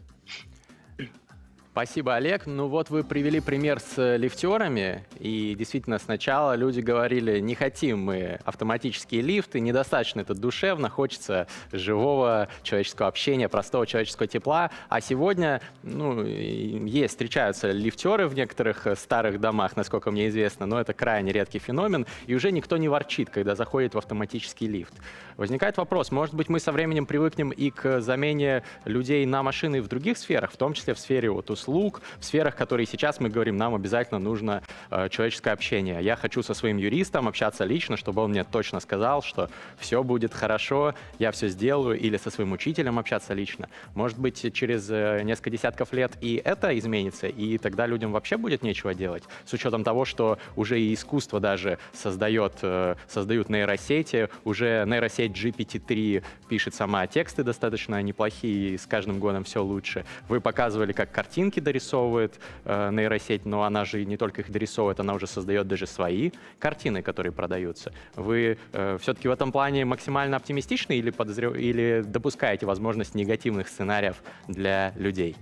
Спасибо, 1.78 2.15
Олег. 2.15 2.47
Ну 2.47 2.69
вот 2.69 2.89
вы 2.89 3.03
привели 3.03 3.39
пример 3.39 3.80
с 3.80 4.17
лифтерами, 4.17 5.05
и 5.19 5.53
действительно 5.55 5.99
сначала 5.99 6.55
люди 6.55 6.80
говорили, 6.80 7.38
не 7.38 7.53
хотим 7.53 7.99
мы 7.99 8.39
автоматические 8.45 9.21
лифты, 9.21 9.59
недостаточно 9.59 10.21
это 10.21 10.34
душевно, 10.34 10.89
хочется 10.89 11.45
живого 11.71 12.47
человеческого 12.63 13.09
общения, 13.09 13.47
простого 13.47 13.86
человеческого 13.86 14.25
тепла. 14.25 14.71
А 14.89 15.01
сегодня, 15.01 15.61
ну, 15.84 16.23
есть, 16.23 17.13
встречаются 17.13 17.69
лифтеры 17.69 18.28
в 18.28 18.34
некоторых 18.34 18.88
старых 18.97 19.39
домах, 19.39 19.75
насколько 19.75 20.09
мне 20.09 20.30
известно, 20.30 20.65
но 20.65 20.82
это 20.82 20.95
крайне 20.95 21.32
редкий 21.32 21.59
феномен, 21.59 22.07
и 22.25 22.34
уже 22.34 22.51
никто 22.51 22.78
не 22.78 22.89
ворчит, 22.89 23.30
когда 23.30 23.53
заходит 23.53 23.93
в 23.93 23.99
автоматический 23.99 24.65
лифт. 24.65 24.95
Возникает 25.36 25.78
вопрос, 25.78 26.09
может 26.09 26.34
быть, 26.34 26.49
мы 26.49 26.59
со 26.59 26.71
временем 26.71 27.05
привыкнем 27.05 27.51
и 27.51 27.69
к 27.69 28.01
замене 28.01 28.63
людей 28.86 29.23
на 29.28 29.43
машины 29.43 29.80
в 29.84 29.88
других 29.88 30.17
сферах, 30.17 30.51
в 30.51 30.57
том 30.57 30.73
числе 30.73 30.95
в 30.95 30.99
сфере 30.99 31.30
вот 31.30 31.51
услуг, 31.51 31.66
в 31.68 32.26
сферах, 32.26 32.55
которые 32.55 32.86
сейчас 32.86 33.20
мы 33.20 33.30
говорим, 33.30 33.57
нам 33.57 33.76
обязательно 33.76 34.20
нужно 34.20 34.63
э, 34.89 35.09
человеческое 35.09 35.51
общение. 35.51 36.03
Я 36.03 36.15
хочу 36.15 36.43
со 36.43 36.53
своим 36.53 36.78
юристом 36.78 37.28
общаться 37.28 37.65
лично, 37.65 37.97
чтобы 37.97 38.22
он 38.22 38.32
мне 38.32 38.43
точно 38.43 38.80
сказал, 38.80 39.22
что 39.22 39.49
все 39.78 40.03
будет 40.03 40.34
хорошо, 40.34 40.93
я 41.20 41.32
все 41.32 41.47
сделаю, 41.47 41.99
или 41.99 42.18
со 42.18 42.30
своим 42.30 42.51
учителем 42.51 42.99
общаться 42.99 43.34
лично. 43.34 43.70
Может 43.95 44.20
быть, 44.20 44.53
через 44.53 44.89
э, 44.89 45.22
несколько 45.24 45.49
десятков 45.49 45.93
лет 45.93 46.13
и 46.22 46.41
это 46.43 46.78
изменится, 46.78 47.28
и 47.28 47.57
тогда 47.57 47.86
людям 47.86 48.11
вообще 48.11 48.38
будет 48.38 48.63
нечего 48.63 48.93
делать, 48.93 49.24
с 49.45 49.53
учетом 49.53 49.84
того, 49.84 50.05
что 50.05 50.38
уже 50.55 50.80
и 50.80 50.93
искусство 50.93 51.39
даже 51.39 51.80
создает, 51.93 52.53
э, 52.61 52.95
создают 53.07 53.49
нейросети, 53.49 54.30
уже 54.43 54.86
нейросеть 54.86 55.07
нейросеть 55.07 55.32
GPT-3 55.32 56.24
пишет 56.49 56.74
сама 56.74 57.07
тексты 57.07 57.43
достаточно 57.43 58.01
неплохие, 58.01 58.76
и 58.76 58.78
с 58.78 58.86
каждым 58.86 59.20
годом 59.20 59.43
все 59.43 59.63
лучше. 59.63 60.05
Вы 60.28 60.41
показывали, 60.41 60.93
как 60.93 61.11
картинки 61.11 61.57
дорисовывает 61.60 62.39
э, 62.66 62.89
нейросеть, 62.91 63.45
но 63.45 63.64
она 63.64 63.86
же 63.86 64.05
не 64.05 64.18
только 64.18 64.41
их 64.41 64.51
дорисовывает, 64.51 64.99
она 64.99 65.14
уже 65.14 65.28
создает 65.28 65.68
даже 65.68 65.88
свои 65.88 66.32
картины, 66.60 67.01
которые 67.01 67.32
продаются. 67.32 67.93
Вы 68.16 68.58
э, 68.74 68.97
все-таки 69.01 69.28
в 69.28 69.32
этом 69.32 69.51
плане 69.51 69.86
максимально 69.86 70.38
оптимистичны 70.38 70.93
или, 70.93 71.10
подозрев... 71.10 71.55
или 71.55 72.03
допускаете 72.05 72.66
возможность 72.66 73.16
негативных 73.16 73.68
сценариев 73.68 74.22
для 74.47 74.93
людей? 74.95 75.36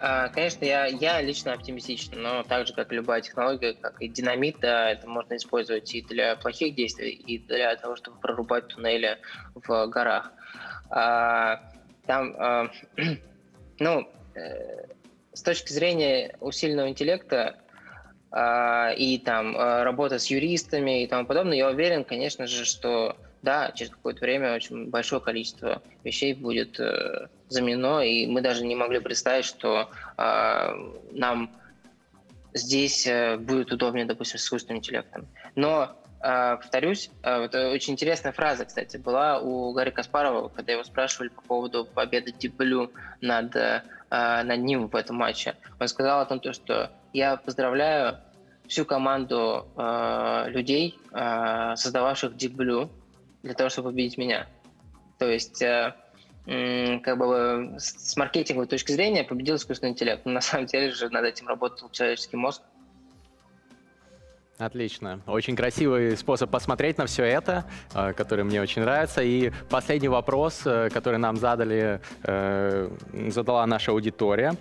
А, 0.00 0.28
конечно, 0.28 0.64
я, 0.64 0.86
я 0.86 1.20
лично 1.20 1.52
оптимистичен, 1.52 2.22
но 2.22 2.44
так 2.44 2.66
же, 2.68 2.74
как 2.74 2.92
любая 2.92 3.20
технология, 3.20 3.74
как 3.74 4.00
и 4.00 4.08
динамит, 4.08 4.58
да, 4.60 4.92
это 4.92 5.08
можно 5.08 5.36
использовать 5.36 5.92
и 5.92 6.02
для 6.02 6.36
плохих 6.36 6.76
действий, 6.76 7.10
и 7.10 7.38
для 7.38 7.74
того, 7.76 7.96
чтобы 7.96 8.20
прорубать 8.20 8.68
туннели 8.68 9.18
в 9.54 9.86
горах. 9.88 10.30
А, 10.90 11.60
там, 12.06 12.34
а, 12.38 12.70
ну, 13.78 14.08
э, 14.34 14.86
с 15.32 15.42
точки 15.42 15.72
зрения 15.72 16.36
усиленного 16.40 16.88
интеллекта 16.88 17.56
а, 18.30 18.90
и 18.90 19.18
там 19.18 19.56
а, 19.56 19.84
работа 19.84 20.18
с 20.18 20.26
юристами 20.26 21.04
и 21.04 21.06
тому 21.06 21.26
подобное, 21.26 21.56
я 21.56 21.68
уверен, 21.68 22.04
конечно 22.04 22.46
же, 22.46 22.64
что 22.64 23.16
да, 23.42 23.70
через 23.72 23.92
какое-то 23.92 24.20
время 24.20 24.54
очень 24.54 24.90
большое 24.90 25.20
количество 25.20 25.80
вещей 26.02 26.34
будет 26.34 26.80
э, 26.80 27.28
заменено, 27.48 28.00
и 28.00 28.26
мы 28.26 28.40
даже 28.40 28.66
не 28.66 28.74
могли 28.74 28.98
представить, 28.98 29.44
что 29.44 29.90
э, 30.16 30.70
нам 31.12 31.50
здесь 32.52 33.06
э, 33.06 33.36
будет 33.36 33.72
удобнее, 33.72 34.06
допустим, 34.06 34.38
с 34.38 34.42
искусственным 34.42 34.78
интеллектом. 34.78 35.28
Но, 35.54 35.84
э, 35.84 36.07
повторюсь, 36.20 37.10
э, 37.22 37.44
это 37.44 37.70
очень 37.70 37.94
интересная 37.94 38.32
фраза, 38.32 38.64
кстати, 38.64 38.96
была 38.96 39.38
у 39.40 39.72
Гарри 39.72 39.90
Каспарова, 39.90 40.48
когда 40.48 40.72
его 40.72 40.84
спрашивали 40.84 41.28
по 41.28 41.42
поводу 41.42 41.84
победы 41.84 42.32
Blue 42.32 42.90
над, 43.20 43.54
э, 43.56 43.82
над 44.10 44.60
ним 44.60 44.88
в 44.88 44.96
этом 44.96 45.16
матче. 45.16 45.54
Он 45.78 45.88
сказал 45.88 46.20
о 46.20 46.26
том, 46.26 46.40
что 46.52 46.90
я 47.12 47.36
поздравляю 47.36 48.18
всю 48.68 48.84
команду 48.84 49.66
э, 49.76 50.44
людей, 50.48 50.98
э, 51.12 51.74
создававших 51.76 52.34
Blue, 52.34 52.90
для 53.42 53.54
того, 53.54 53.70
чтобы 53.70 53.90
победить 53.90 54.18
меня. 54.18 54.46
То 55.18 55.26
есть, 55.26 55.62
э, 55.62 55.94
как 56.46 57.18
бы 57.18 57.74
с 57.78 58.16
маркетинговой 58.16 58.66
точки 58.66 58.92
зрения 58.92 59.24
победил 59.24 59.56
искусственный 59.56 59.92
интеллект. 59.92 60.24
Но 60.24 60.32
на 60.32 60.40
самом 60.40 60.66
деле 60.66 60.90
же 60.92 61.08
над 61.10 61.24
этим 61.24 61.48
работал 61.48 61.90
человеческий 61.90 62.36
мозг. 62.36 62.62
Отлично. 64.58 65.20
Очень 65.28 65.54
красивый 65.54 66.16
способ 66.16 66.50
посмотреть 66.50 66.98
на 66.98 67.06
все 67.06 67.22
это, 67.22 67.64
э, 67.94 68.12
который 68.12 68.44
мне 68.44 68.60
очень 68.60 68.82
нравится. 68.82 69.22
И 69.22 69.52
последний 69.70 70.08
вопрос, 70.08 70.62
э, 70.64 70.90
который 70.92 71.20
нам 71.20 71.36
задали, 71.36 72.00
э, 72.24 72.90
задала 73.28 73.64
наша 73.66 73.92
аудитория 73.92 74.54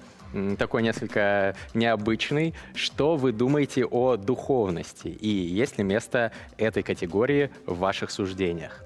такой 0.59 0.83
несколько 0.83 1.55
необычный. 1.73 2.53
Что 2.75 3.15
вы 3.15 3.31
думаете 3.31 3.85
о 3.85 4.17
духовности 4.17 5.07
и 5.07 5.29
есть 5.29 5.79
ли 5.79 5.83
место 5.83 6.31
этой 6.57 6.83
категории 6.83 7.49
в 7.65 7.79
ваших 7.79 8.11
суждениях? 8.11 8.83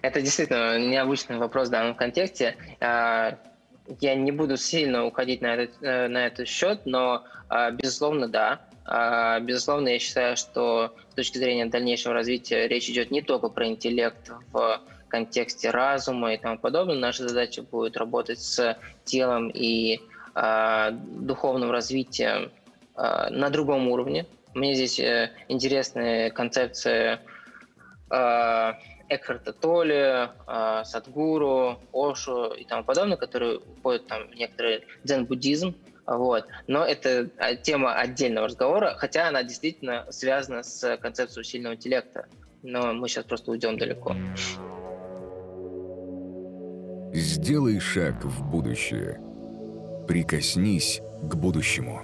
Это 0.00 0.22
действительно 0.22 0.78
необычный 0.78 1.36
вопрос 1.36 1.68
в 1.68 1.72
данном 1.72 1.94
контексте. 1.94 2.56
А, 3.88 3.92
я 4.00 4.14
не 4.14 4.32
буду 4.32 4.56
сильно 4.56 5.04
уходить 5.04 5.40
на 5.40 5.54
этот, 5.54 5.82
э, 5.82 6.08
на 6.08 6.26
этот 6.26 6.48
счет, 6.48 6.80
но, 6.84 7.24
а, 7.48 7.70
безусловно, 7.70 8.28
да. 8.28 8.60
А, 8.84 9.40
безусловно, 9.40 9.88
я 9.88 9.98
считаю, 9.98 10.36
что 10.36 10.94
с 11.12 11.14
точки 11.14 11.38
зрения 11.38 11.66
дальнейшего 11.66 12.14
развития 12.14 12.66
речь 12.66 12.88
идет 12.88 13.10
не 13.10 13.22
только 13.22 13.48
про 13.48 13.66
интеллект 13.66 14.30
в 14.52 14.80
контексте 15.08 15.70
разума 15.70 16.34
и 16.34 16.38
тому 16.38 16.58
подобное. 16.58 16.96
Наша 16.96 17.28
задача 17.28 17.62
будет 17.62 17.96
работать 17.96 18.40
с 18.40 18.76
телом 19.04 19.50
и 19.50 20.00
э, 20.34 20.90
духовным 20.90 21.70
развитием 21.70 22.50
на 22.94 23.48
другом 23.48 23.88
уровне. 23.88 24.26
Мне 24.54 24.74
здесь 24.74 25.00
э, 25.00 25.30
интересная 25.48 26.30
концепция 26.30 27.20
Экхарта 29.14 29.52
Толли, 29.52 30.28
э, 30.28 30.84
Садгуру, 30.84 31.78
Ошу 31.92 32.52
и 32.52 32.64
тому 32.64 32.84
подобное, 32.84 33.16
которые 33.16 33.60
входят 33.78 34.06
там, 34.06 34.28
в 34.28 34.34
некоторый 34.34 34.84
дзен-буддизм. 35.04 35.74
Вот. 36.06 36.46
Но 36.66 36.84
это 36.84 37.28
тема 37.62 37.94
отдельного 37.94 38.48
разговора, 38.48 38.94
хотя 38.96 39.28
она 39.28 39.42
действительно 39.42 40.06
связана 40.10 40.62
с 40.62 40.96
концепцией 40.96 41.44
сильного 41.44 41.74
интеллекта. 41.74 42.26
Но 42.62 42.92
мы 42.92 43.08
сейчас 43.08 43.24
просто 43.24 43.50
уйдем 43.50 43.76
далеко. 43.78 44.14
Сделай 47.12 47.78
шаг 47.78 48.24
в 48.24 48.50
будущее. 48.50 49.20
Прикоснись 50.08 51.00
к 51.22 51.34
будущему. 51.34 52.02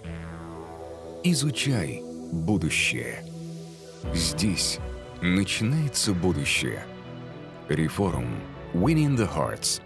Изучай 1.25 2.03
будущее. 2.31 3.23
Здесь 4.15 4.79
начинается 5.23 6.13
будущее. 6.13 6.85
Reform 7.77 8.41
Winning 8.73 9.17
the 9.17 9.27
Hearts. 9.27 9.81